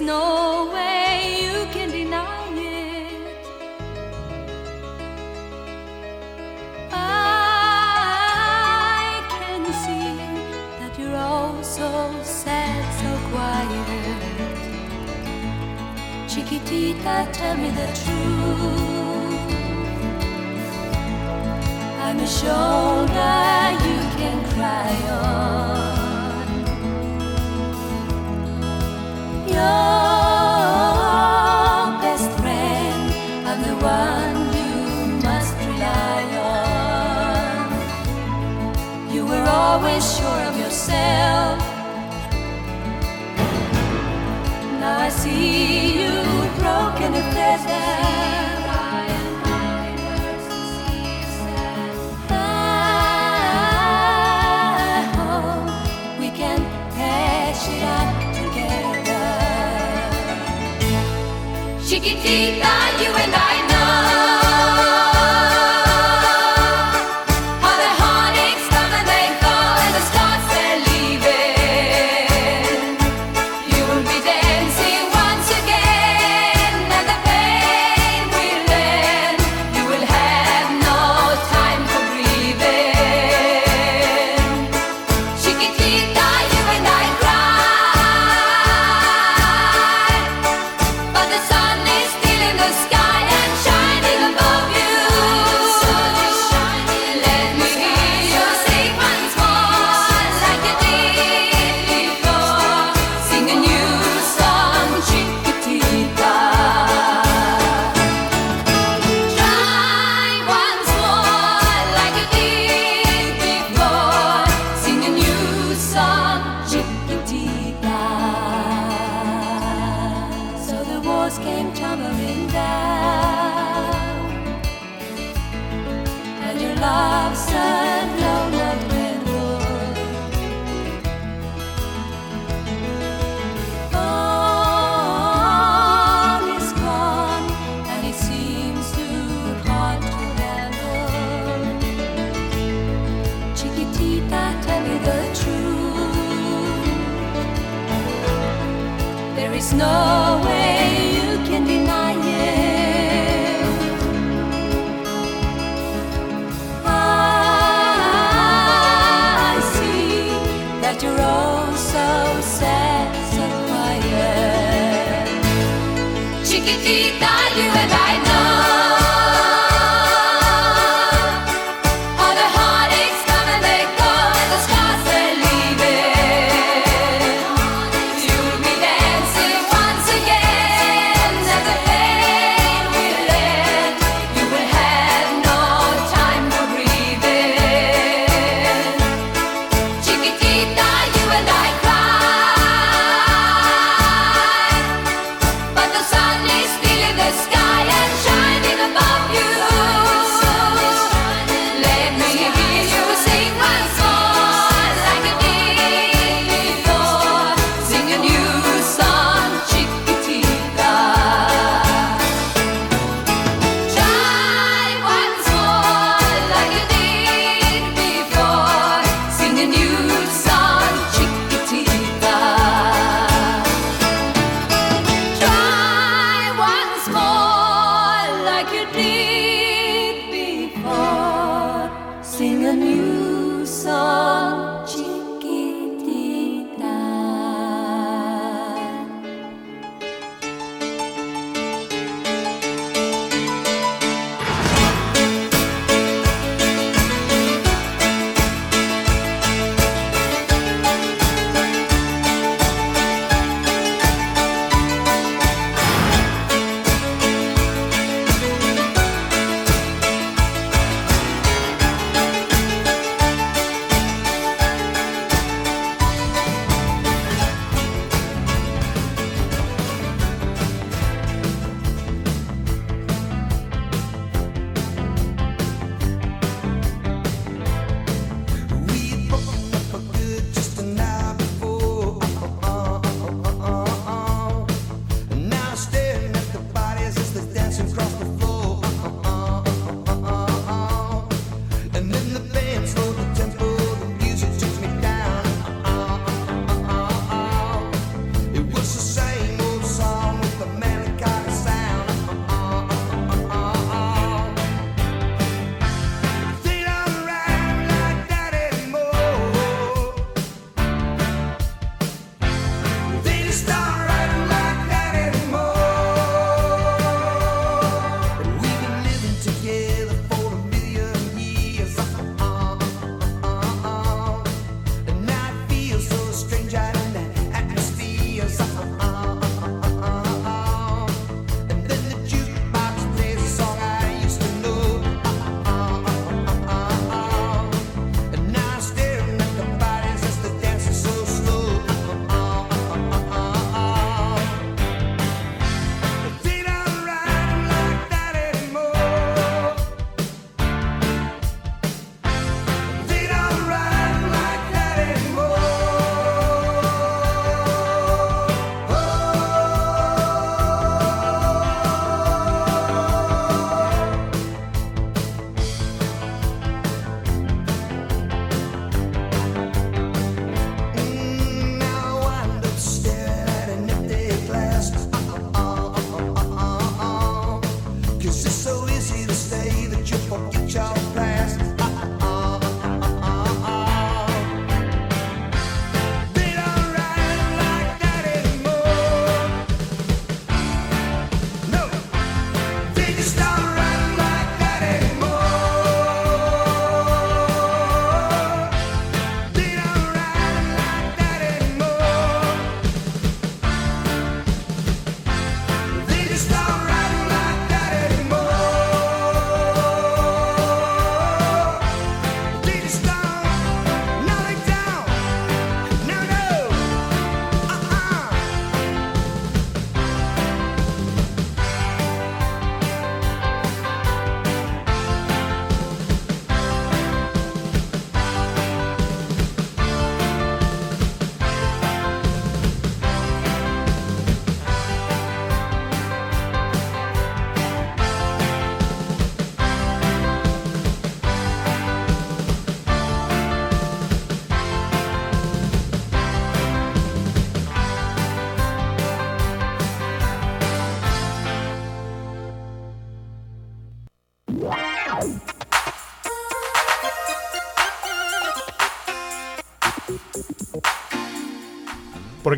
[0.00, 0.29] There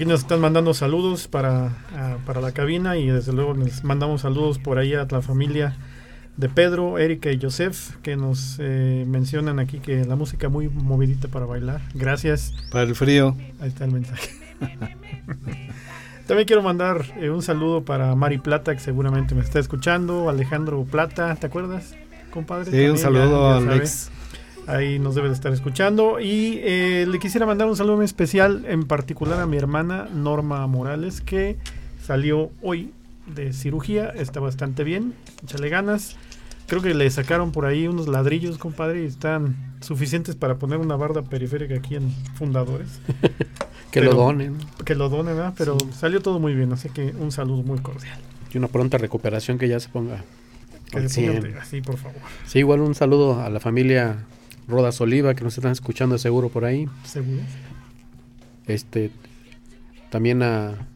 [0.03, 4.23] aquí nos están mandando saludos para, ah, para la cabina y desde luego les mandamos
[4.23, 5.77] saludos por ahí a la familia
[6.37, 11.29] de Pedro, Erika y Joseph que nos eh, mencionan aquí que la música muy movidita
[11.29, 11.83] para bailar.
[11.95, 12.53] Gracias.
[12.73, 13.37] Para el frío.
[13.61, 14.29] Ahí está el mensaje.
[16.27, 20.83] También quiero mandar eh, un saludo para Mari Plata que seguramente me está escuchando, Alejandro
[20.83, 21.95] Plata, ¿te acuerdas,
[22.33, 22.65] compadre?
[22.65, 23.73] Sí, También un ya- saludo ya a sabe.
[23.75, 24.02] Alex.
[24.73, 26.19] Ahí nos debe de estar escuchando.
[26.21, 30.67] Y eh, le quisiera mandar un saludo muy especial, en particular a mi hermana Norma
[30.67, 31.57] Morales, que
[32.03, 32.91] salió hoy
[33.27, 34.09] de cirugía.
[34.11, 35.15] Está bastante bien.
[35.45, 36.17] Échale ganas.
[36.69, 40.97] Creo que le sacaron por ahí unos ladrillos, compadre, y están suficientes para poner una
[40.97, 42.89] barda periférica aquí en Fundadores.
[43.91, 44.57] Que lo donen.
[44.87, 45.53] Que lo donen, ¿verdad?
[45.59, 48.19] Pero salió todo muy bien, así que un saludo muy cordial.
[48.51, 50.25] Y una pronta recuperación que ya se ponga.
[50.91, 51.53] Que se pongan 100.
[51.53, 52.17] de- así, por favor.
[52.47, 54.17] Sí, igual un saludo a la familia
[54.69, 56.89] Rodas Oliva que nos están escuchando seguro por ahí.
[57.05, 57.41] ¿Seguro?
[58.67, 59.11] Este,
[60.11, 60.87] también a,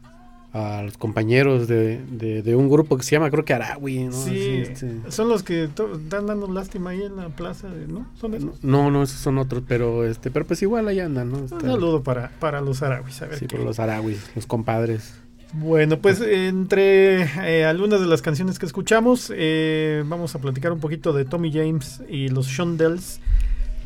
[0.53, 4.11] a los compañeros de, de- de un grupo que se llama, creo que Arawi, ¿no?
[4.13, 5.11] Sí, Así, este.
[5.11, 8.07] son los que están dando lástima ahí en la plaza, de- ¿no?
[8.19, 8.63] Son esos.
[8.63, 11.39] No, no, esos son otros, pero este, pero pues igual ahí andan, ¿no?
[11.39, 13.21] Un Está- saludo para, para los árabes.
[13.21, 15.13] A ver sí, qué- por los Arawis, los compadres.
[15.53, 17.21] Bueno, pues entre
[17.59, 21.53] eh, algunas de las canciones que escuchamos, eh, vamos a platicar un poquito de Tommy
[21.53, 23.21] James y los Shondells,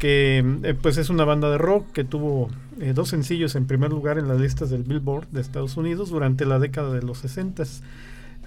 [0.02, 2.50] que eh, pues es una banda de rock que tuvo
[2.80, 6.44] eh, dos sencillos en primer lugar en las listas del Billboard de Estados Unidos durante
[6.44, 7.64] la década de los 60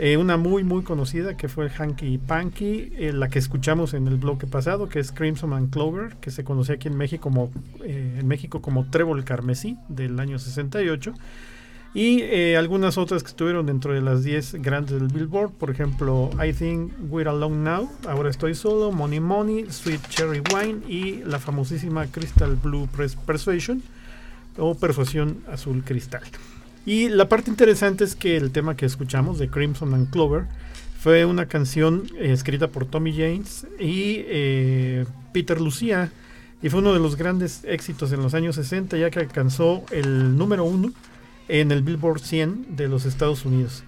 [0.01, 4.17] Eh, una muy muy conocida que fue Hanky Panky, eh, la que escuchamos en el
[4.17, 7.53] bloque pasado, que es Crimson and Clover, que se conocía aquí en México como,
[7.85, 11.15] en México como Trébol Carmesí del año 68.
[11.97, 16.29] Y eh, algunas otras que estuvieron dentro de las 10 grandes del Billboard, por ejemplo,
[16.45, 21.39] I Think We're Alone Now, Ahora Estoy Solo, Money Money, Sweet Cherry Wine y la
[21.39, 23.81] famosísima Crystal Blue Pers- Persuasion
[24.59, 26.23] o Persuasión Azul Cristal.
[26.85, 30.47] Y la parte interesante es que el tema que escuchamos de Crimson and Clover
[30.99, 36.11] fue una canción eh, escrita por Tommy James y eh, Peter Lucía
[36.61, 40.37] y fue uno de los grandes éxitos en los años 60 ya que alcanzó el
[40.37, 40.93] número uno
[41.49, 43.85] en el Billboard 100 de los Estados Unidos.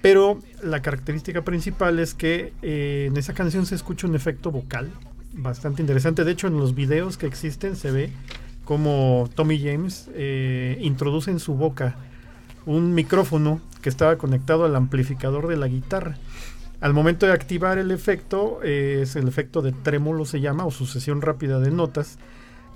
[0.00, 4.90] Pero la característica principal es que eh, en esa canción se escucha un efecto vocal
[5.32, 6.24] bastante interesante.
[6.24, 8.12] De hecho, en los videos que existen se ve
[8.64, 11.96] como Tommy James eh, introduce en su boca
[12.66, 16.16] un micrófono que estaba conectado al amplificador de la guitarra.
[16.80, 20.70] Al momento de activar el efecto, eh, es el efecto de trémolo se llama, o
[20.70, 22.18] sucesión rápida de notas,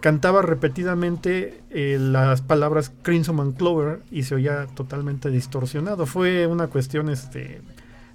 [0.02, 6.06] cantaba repetidamente eh, las palabras Crimson and Clover y se oía totalmente distorsionado.
[6.06, 7.62] Fue una cuestión este,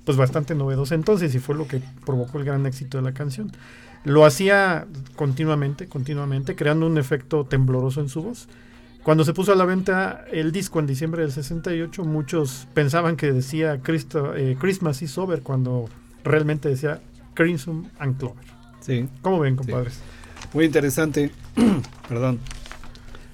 [0.04, 3.52] pues bastante novedosa entonces y fue lo que provocó el gran éxito de la canción.
[4.04, 4.86] Lo hacía
[5.16, 8.48] continuamente, continuamente, creando un efecto tembloroso en su voz.
[9.04, 13.32] Cuando se puso a la venta el disco en diciembre del 68, muchos pensaban que
[13.32, 15.88] decía Cristo- eh, Christmas is over cuando
[16.26, 17.00] realmente decía
[17.34, 18.44] Crimson and Clover.
[18.82, 19.08] Sí.
[19.22, 20.00] ¿Cómo ven, compadres?
[20.54, 21.32] Muy interesante.
[22.10, 22.40] Perdón.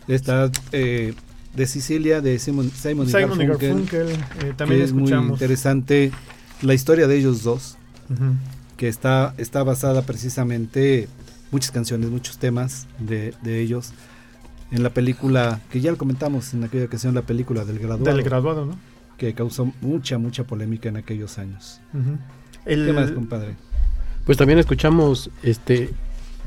[0.07, 1.13] Esta eh,
[1.55, 3.69] de Sicilia de Simon, Simon, y Simon y Garfunkel,
[4.07, 4.09] Garfunkel,
[4.49, 6.11] eh, también que es muy interesante
[6.61, 7.77] la historia de ellos dos,
[8.75, 11.07] que está, está basada precisamente
[11.51, 13.93] muchas canciones, muchos temas de, de ellos
[14.71, 18.23] en la película, que ya lo comentamos en aquella ocasión, la película del graduado, Del
[18.23, 18.77] graduado, ¿no?
[19.17, 21.79] que causó mucha, mucha polémica en aquellos años.
[22.65, 23.55] El- ¿Qué más, compadre?
[24.25, 25.91] Pues también escuchamos este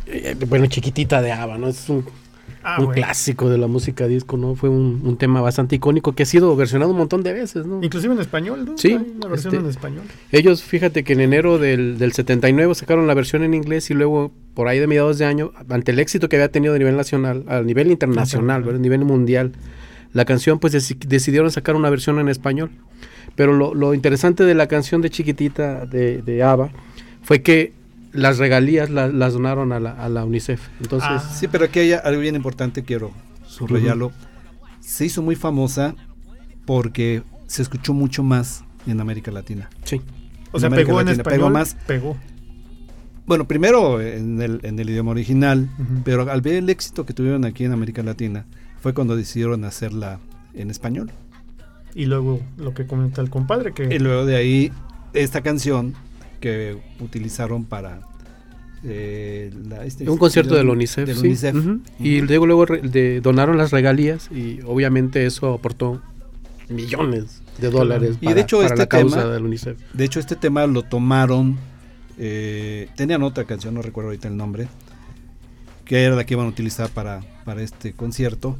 [0.07, 1.69] eh, bueno, chiquitita de Ava, ¿no?
[1.69, 2.05] Es un,
[2.69, 4.57] Ah, un clásico de la música disco, ¿no?
[4.57, 7.81] Fue un, un tema bastante icónico que ha sido versionado un montón de veces, ¿no?
[7.83, 8.77] Inclusive en español, ¿no?
[8.79, 10.03] Sí, Hay una versión este, en español.
[10.33, 14.33] Ellos, fíjate que en enero del, del 79 sacaron la versión en inglés y luego,
[14.55, 17.45] por ahí de mediados de año, ante el éxito que había tenido a nivel nacional,
[17.47, 18.81] a nivel internacional, ¿verdad?
[18.81, 19.53] a nivel mundial,
[20.13, 22.71] la canción, pues deci- decidieron sacar una versión en español.
[23.37, 26.71] Pero lo, lo interesante de la canción de Chiquitita de, de ABBA
[27.23, 27.75] fue que
[28.13, 30.61] las regalías la- las donaron a la, a la UNICEF.
[30.81, 31.21] Entonces, Ah.
[31.35, 33.11] Sí, pero aquí hay algo bien importante, quiero
[33.47, 34.13] subrayarlo.
[34.81, 35.95] Se hizo muy famosa
[36.65, 39.69] porque se escuchó mucho más en América Latina.
[39.85, 40.01] sí.
[40.53, 41.39] O sea, América pegó en español.
[41.39, 41.75] pegó más.
[41.87, 42.17] Pegó.
[43.27, 45.69] Bueno, primero en el, en el idioma original,
[46.05, 48.47] pero al ver el éxito que tuvieron aquí en América Latina,
[48.81, 50.21] fue cuando decidieron hacerla
[50.55, 51.11] en español.
[51.95, 54.73] Y luego lo que comenta el compadre, que Y luego de ahí,
[55.13, 55.95] esta canción
[56.41, 58.01] que utilizaron para
[58.85, 61.07] eh, la- este- Un concierto del UNICEF.
[61.09, 61.27] del sí.
[61.27, 61.55] UNICEF.
[61.57, 61.81] Ujú.
[61.99, 66.01] Y luego, luego de- donaron las regalías y obviamente eso aportó
[66.69, 69.79] millones de dólares Y de hecho, para este la causa tema- del UNICEF.
[69.93, 71.57] De hecho, este tema lo tomaron.
[72.19, 74.69] eh, tenían otra canción, no recuerdo ahorita el nombre.
[75.85, 78.57] Que era la que iban a utilizar para, para este concierto.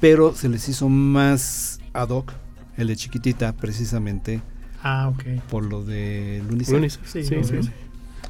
[0.00, 2.32] Pero se les hizo más ad hoc
[2.76, 4.40] el de Chiquitita precisamente
[4.84, 5.40] Ah, ok.
[5.50, 6.74] por lo de Lunicel.
[6.76, 7.00] Lunis.
[7.04, 7.70] Sí, Sí, sí, sí.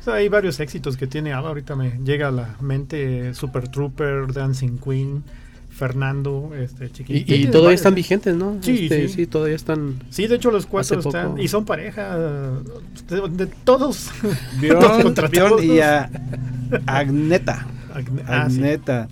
[0.01, 1.48] O sea, hay varios éxitos que tiene ABBA.
[1.48, 5.24] Ahorita me llega a la mente Super Trooper, Dancing Queen,
[5.70, 7.22] Fernando, este Y, chiquitito.
[7.22, 8.59] y Tiene todavía varios, están vigentes, ¿no?
[8.60, 9.14] Sí, Este, sí.
[9.14, 10.02] sí, todavía están.
[10.10, 11.43] Sí, de hecho los cuatro están poco.
[11.43, 14.10] y son pareja de, de todos.
[14.60, 16.09] Bjorn, Bjorn y a
[16.86, 17.66] Agneta.
[17.93, 19.09] Agne- ah, sí, Agneta.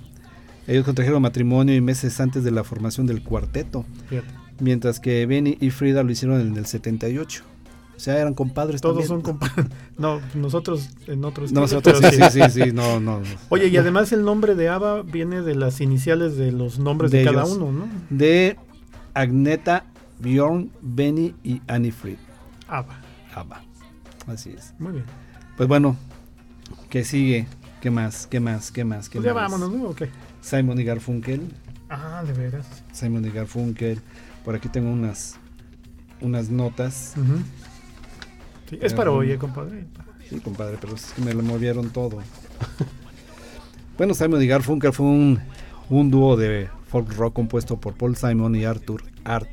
[0.68, 4.28] Ellos contrajeron matrimonio y meses antes de la formación del cuarteto, fíjate.
[4.62, 7.44] Mientras que Benny y Frida lo hicieron en el 78.
[7.94, 9.22] O sea, eran compadres Todos también.
[9.24, 9.68] son compa-
[9.98, 11.52] No, nosotros en otros.
[11.52, 13.20] Nosotros sí, sí, sí, sí, no, no.
[13.48, 17.18] Oye, y además el nombre de ABBA viene de las iniciales de los nombres de,
[17.18, 17.56] De cada ellos.
[17.58, 17.88] uno, ¿no?
[18.10, 18.56] De
[19.14, 19.84] Agneta,
[20.18, 22.16] Bjorn, Benny y Annie Fried.
[22.66, 22.98] ABBA.
[23.34, 23.62] Abba.
[24.26, 24.74] Así es.
[24.78, 25.04] Muy bien.
[25.56, 25.96] Pues bueno,
[26.90, 27.46] ¿qué sigue?
[27.80, 28.26] ¿Qué más?
[28.26, 28.70] ¿Qué más?
[28.72, 29.08] ¿Qué más?
[29.08, 29.50] ¿Qué Pues ya más?
[29.50, 29.88] vámonos, ¿no?
[29.90, 30.08] ¿O qué?
[30.40, 31.40] Simon y Garfunkel.
[31.88, 32.66] Ah, de veras.
[32.92, 34.00] Simon y Garfunkel.
[34.44, 35.38] Por aquí tengo unas
[36.22, 37.14] unas notas.
[38.70, 39.84] Sí, es para hoy, eh, compadre.
[40.28, 42.18] Sí, compadre, pero es que me lo movieron todo.
[43.98, 45.40] bueno, Simon y Garfunkel fue un,
[45.90, 49.50] un dúo de folk rock compuesto por Paul Simon y Arthur Art.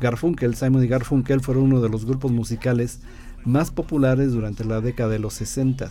[0.00, 3.00] Garfunkel, Simon y Garfunkel fueron uno de los grupos musicales
[3.44, 5.90] más populares durante la década de los 60.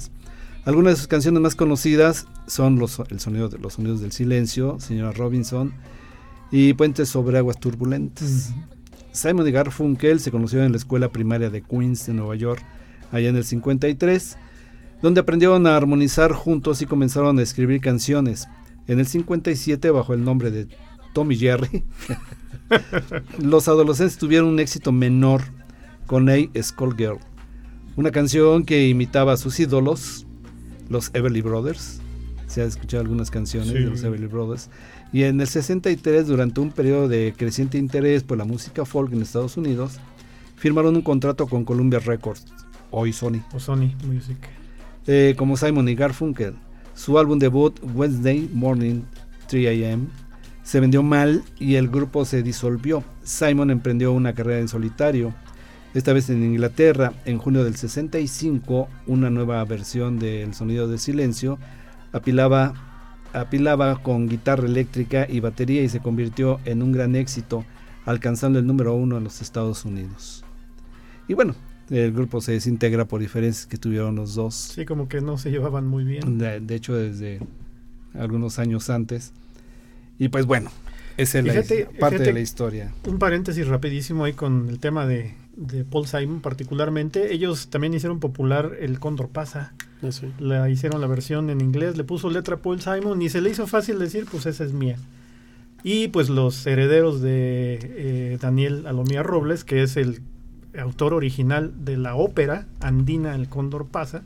[0.65, 4.79] Algunas de sus canciones más conocidas son los, el sonido de, los sonidos del silencio,
[4.79, 5.73] Señora Robinson
[6.51, 8.53] y Puentes sobre aguas turbulentas.
[9.11, 12.63] Simon y Garfunkel se conocieron en la escuela primaria de Queens de Nueva York,
[13.11, 14.37] allá en el 53,
[15.01, 18.47] donde aprendieron a armonizar juntos y comenzaron a escribir canciones.
[18.87, 20.67] En el 57, bajo el nombre de
[21.13, 21.83] Tommy Jerry,
[23.39, 25.41] los adolescentes tuvieron un éxito menor
[26.07, 27.19] con A Skullgirl,
[27.95, 30.25] una canción que imitaba a sus ídolos,
[30.89, 32.01] los Everly Brothers.
[32.47, 33.75] Se ha escuchado algunas canciones Sí.
[33.75, 34.69] de los Everly Brothers.
[35.11, 39.21] Y en el 63, durante un periodo de creciente interés por la música folk en
[39.21, 39.99] Estados Unidos,
[40.55, 42.45] firmaron un contrato con Columbia Records,
[42.91, 44.37] hoy Sony, O Sony Music.
[45.07, 46.53] eh, como Simon y Garfunkel.
[46.93, 49.01] Su álbum debut, Wednesday Morning
[49.47, 50.09] 3 AM,
[50.63, 53.03] se vendió mal y el grupo se disolvió.
[53.23, 55.33] Simon emprendió una carrera en solitario,
[55.95, 57.13] esta vez en Inglaterra.
[57.25, 61.57] En junio del 65, una nueva versión del Sonido del Silencio
[62.11, 62.73] apilaba,
[63.33, 67.65] apilaba con guitarra eléctrica y batería y se convirtió en un gran éxito,
[68.05, 70.43] alcanzando el número uno en los Estados Unidos.
[71.27, 71.55] Y bueno,
[71.89, 74.55] el grupo se desintegra por diferencias que tuvieron los dos.
[74.55, 76.37] Sí, como que no se llevaban muy bien.
[76.37, 77.39] De, de hecho, desde
[78.13, 79.31] algunos años antes.
[80.17, 80.71] Y pues bueno,
[81.17, 82.91] esa es la Fíjate- parte de la historia.
[83.07, 87.33] Un paréntesis rapidísimo ahí con el tema de, de Paul Simon particularmente.
[87.33, 89.73] Ellos también hicieron popular el Cóndor Pasa.
[90.01, 90.31] Ah, sí.
[90.39, 93.67] La hicieron la versión en inglés, le puso letra Paul Simon y se le hizo
[93.67, 94.97] fácil decir, pues esa es mía.
[95.83, 100.21] Y pues los herederos de eh, Daniel Alomía Robles, que es el
[100.77, 104.23] autor original de la ópera andina El Cóndor Pasa,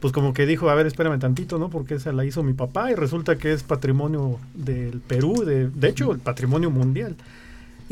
[0.00, 1.70] pues como que dijo, a ver, espérame tantito, ¿no?
[1.70, 5.88] Porque esa la hizo mi papá y resulta que es patrimonio del Perú, de, de
[5.88, 7.16] hecho, el patrimonio mundial.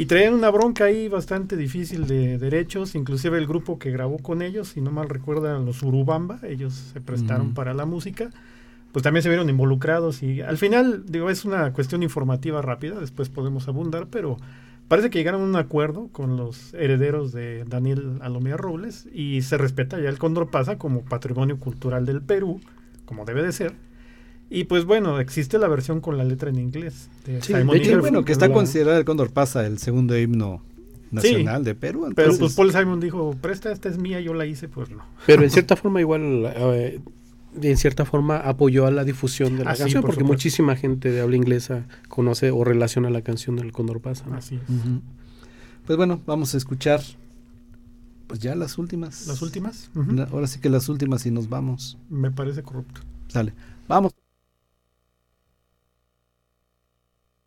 [0.01, 4.41] Y traían una bronca ahí bastante difícil de derechos, inclusive el grupo que grabó con
[4.41, 8.31] ellos, si no mal recuerdan, los Urubamba, ellos se prestaron para la música,
[8.93, 13.29] pues también se vieron involucrados y al final, digo, es una cuestión informativa rápida, después
[13.29, 14.39] podemos abundar, pero
[14.89, 19.59] parece que llegaron a un acuerdo con los herederos de Daniel Alomía Robles y se
[19.59, 22.63] respeta ya el Cóndor Pasa como patrimonio cultural del Perú,
[23.05, 23.75] como debe de ser.
[24.53, 27.09] Y pues bueno, existe la versión con la letra en inglés.
[27.25, 28.65] De Sí, Simon de hecho, bueno, que está Garfunkel.
[28.67, 30.61] considerado el Cóndor Pasa el segundo himno
[31.13, 32.13] nacional de Perú.
[32.17, 35.05] Pero pues Paul Simon dijo, presta, esta es mía, yo la hice, pues no.
[35.27, 37.01] Pero en cierta forma igual, eh,
[37.63, 40.33] en cierta forma apoyó a la difusión de la Ah, sí, canción, por porque supuesto.
[40.39, 44.25] muchísima gente de habla inglesa conoce o relaciona la canción del Condor Pasa.
[44.29, 44.37] ¿no?
[44.37, 44.63] Así es.
[45.87, 47.01] Pues bueno, vamos a escuchar
[48.27, 49.27] pues ya las últimas.
[49.29, 49.91] Las últimas.
[49.95, 51.99] La- ahora sí que las últimas y nos vamos.
[52.09, 53.01] me parece corrupto.
[53.29, 53.53] Sale.
[53.89, 54.13] Vamos.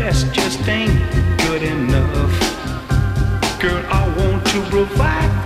[0.00, 0.98] best just ain't
[1.44, 2.34] good enough.
[3.60, 5.39] Girl, I want to provide.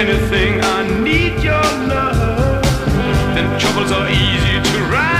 [0.00, 0.60] anything.
[0.62, 2.62] I need your love.
[3.34, 5.19] Then troubles are easy to ride.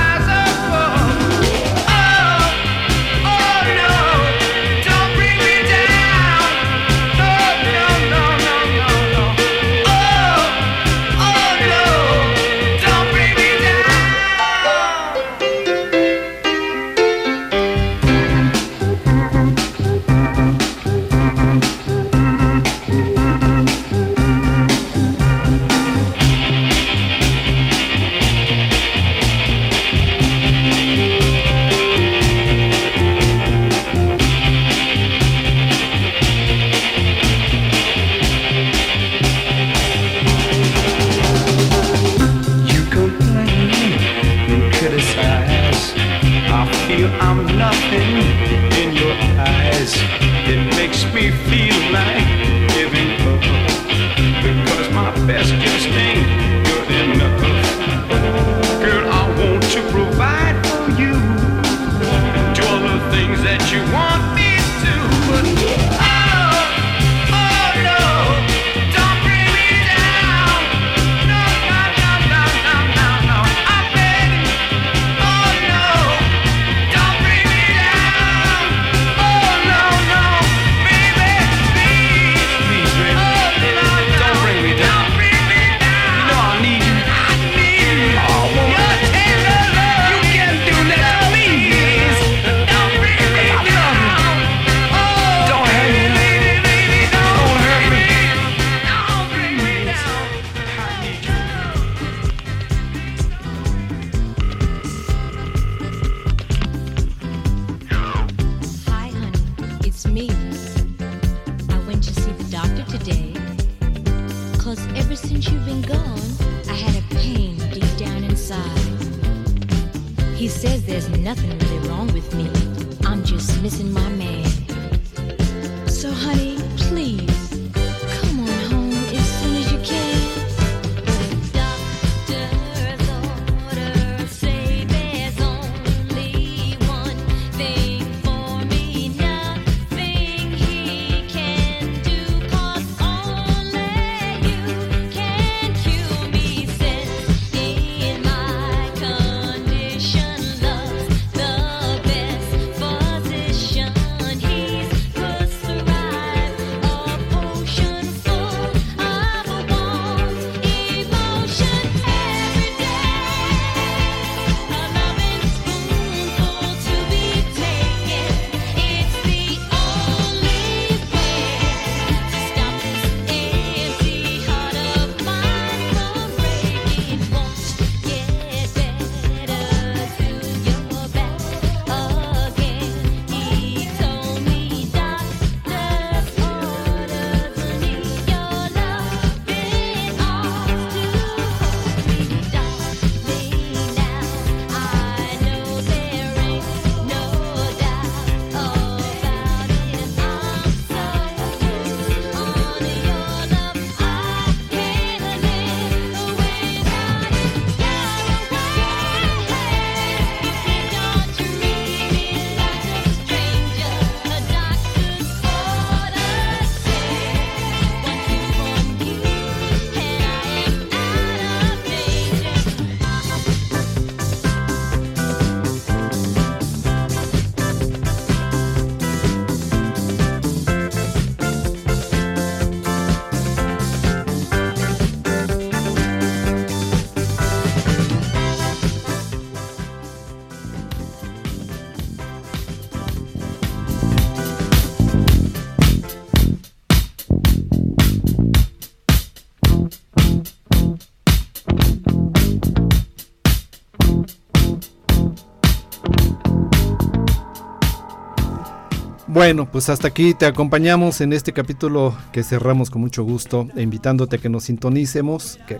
[259.40, 264.36] Bueno, pues hasta aquí te acompañamos en este capítulo que cerramos con mucho gusto, invitándote
[264.36, 265.78] a que nos sintonicemos, que,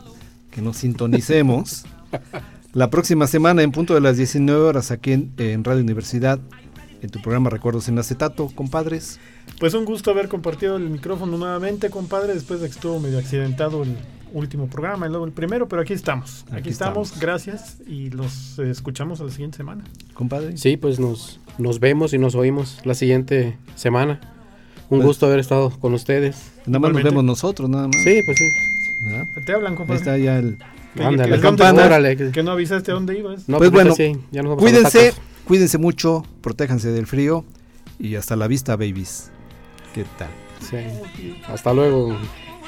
[0.50, 1.84] que nos sintonicemos
[2.72, 6.40] la próxima semana en punto de las 19 horas aquí en, en Radio Universidad,
[7.02, 9.20] en tu programa Recuerdos en Acetato, compadres.
[9.58, 13.82] Pues un gusto haber compartido el micrófono nuevamente, compadre, después de que estuvo medio accidentado
[13.82, 13.94] el,
[14.32, 16.44] último programa, y luego el primero, pero aquí estamos.
[16.48, 17.20] Aquí, Aquí estamos, estamos.
[17.22, 19.84] gracias y los eh, escuchamos a la siguiente semana.
[20.14, 20.56] Compadre.
[20.56, 24.20] Sí, pues nos, nos vemos y nos oímos la siguiente semana.
[24.90, 26.50] Un Pues- gusto haber estado con ustedes.
[26.66, 27.96] Nada más nos vemos nosotros, nada más.
[28.02, 28.48] Sí, pues sí.
[29.04, 29.26] ¿Verdad?
[29.46, 29.98] Te hablan, Ahí compadre.
[30.00, 30.58] está ya el...
[30.94, 31.84] Que- Ándale, que- la campana.
[31.86, 33.48] Órale, que, que- no avisaste a dónde ibas.
[33.48, 35.12] No, Pues bueno, sí, ya nos Cuídense,
[35.46, 37.44] cuídense mucho, protéjanse del frío
[38.00, 39.30] y hasta la vista, babies.
[39.94, 40.28] ¿Qué tal?
[40.68, 40.76] Sí.
[41.46, 42.16] Hasta luego.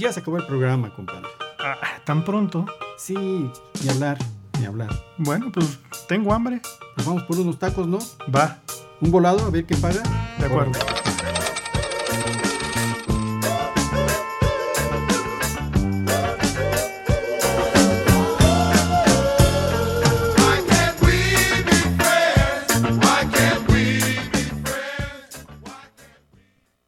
[0.00, 1.28] ya se acabó el programa, compadre.
[1.58, 2.66] Ah, ¿Tan pronto?
[2.96, 4.18] Sí, ni hablar,
[4.58, 4.88] ni hablar.
[5.18, 5.78] Bueno, pues
[6.08, 6.60] tengo hambre.
[6.94, 7.98] Pues vamos por unos tacos, ¿no?
[8.34, 8.58] Va,
[9.00, 10.02] Un volado, a ver qué paga.
[10.38, 10.72] de acuerdo.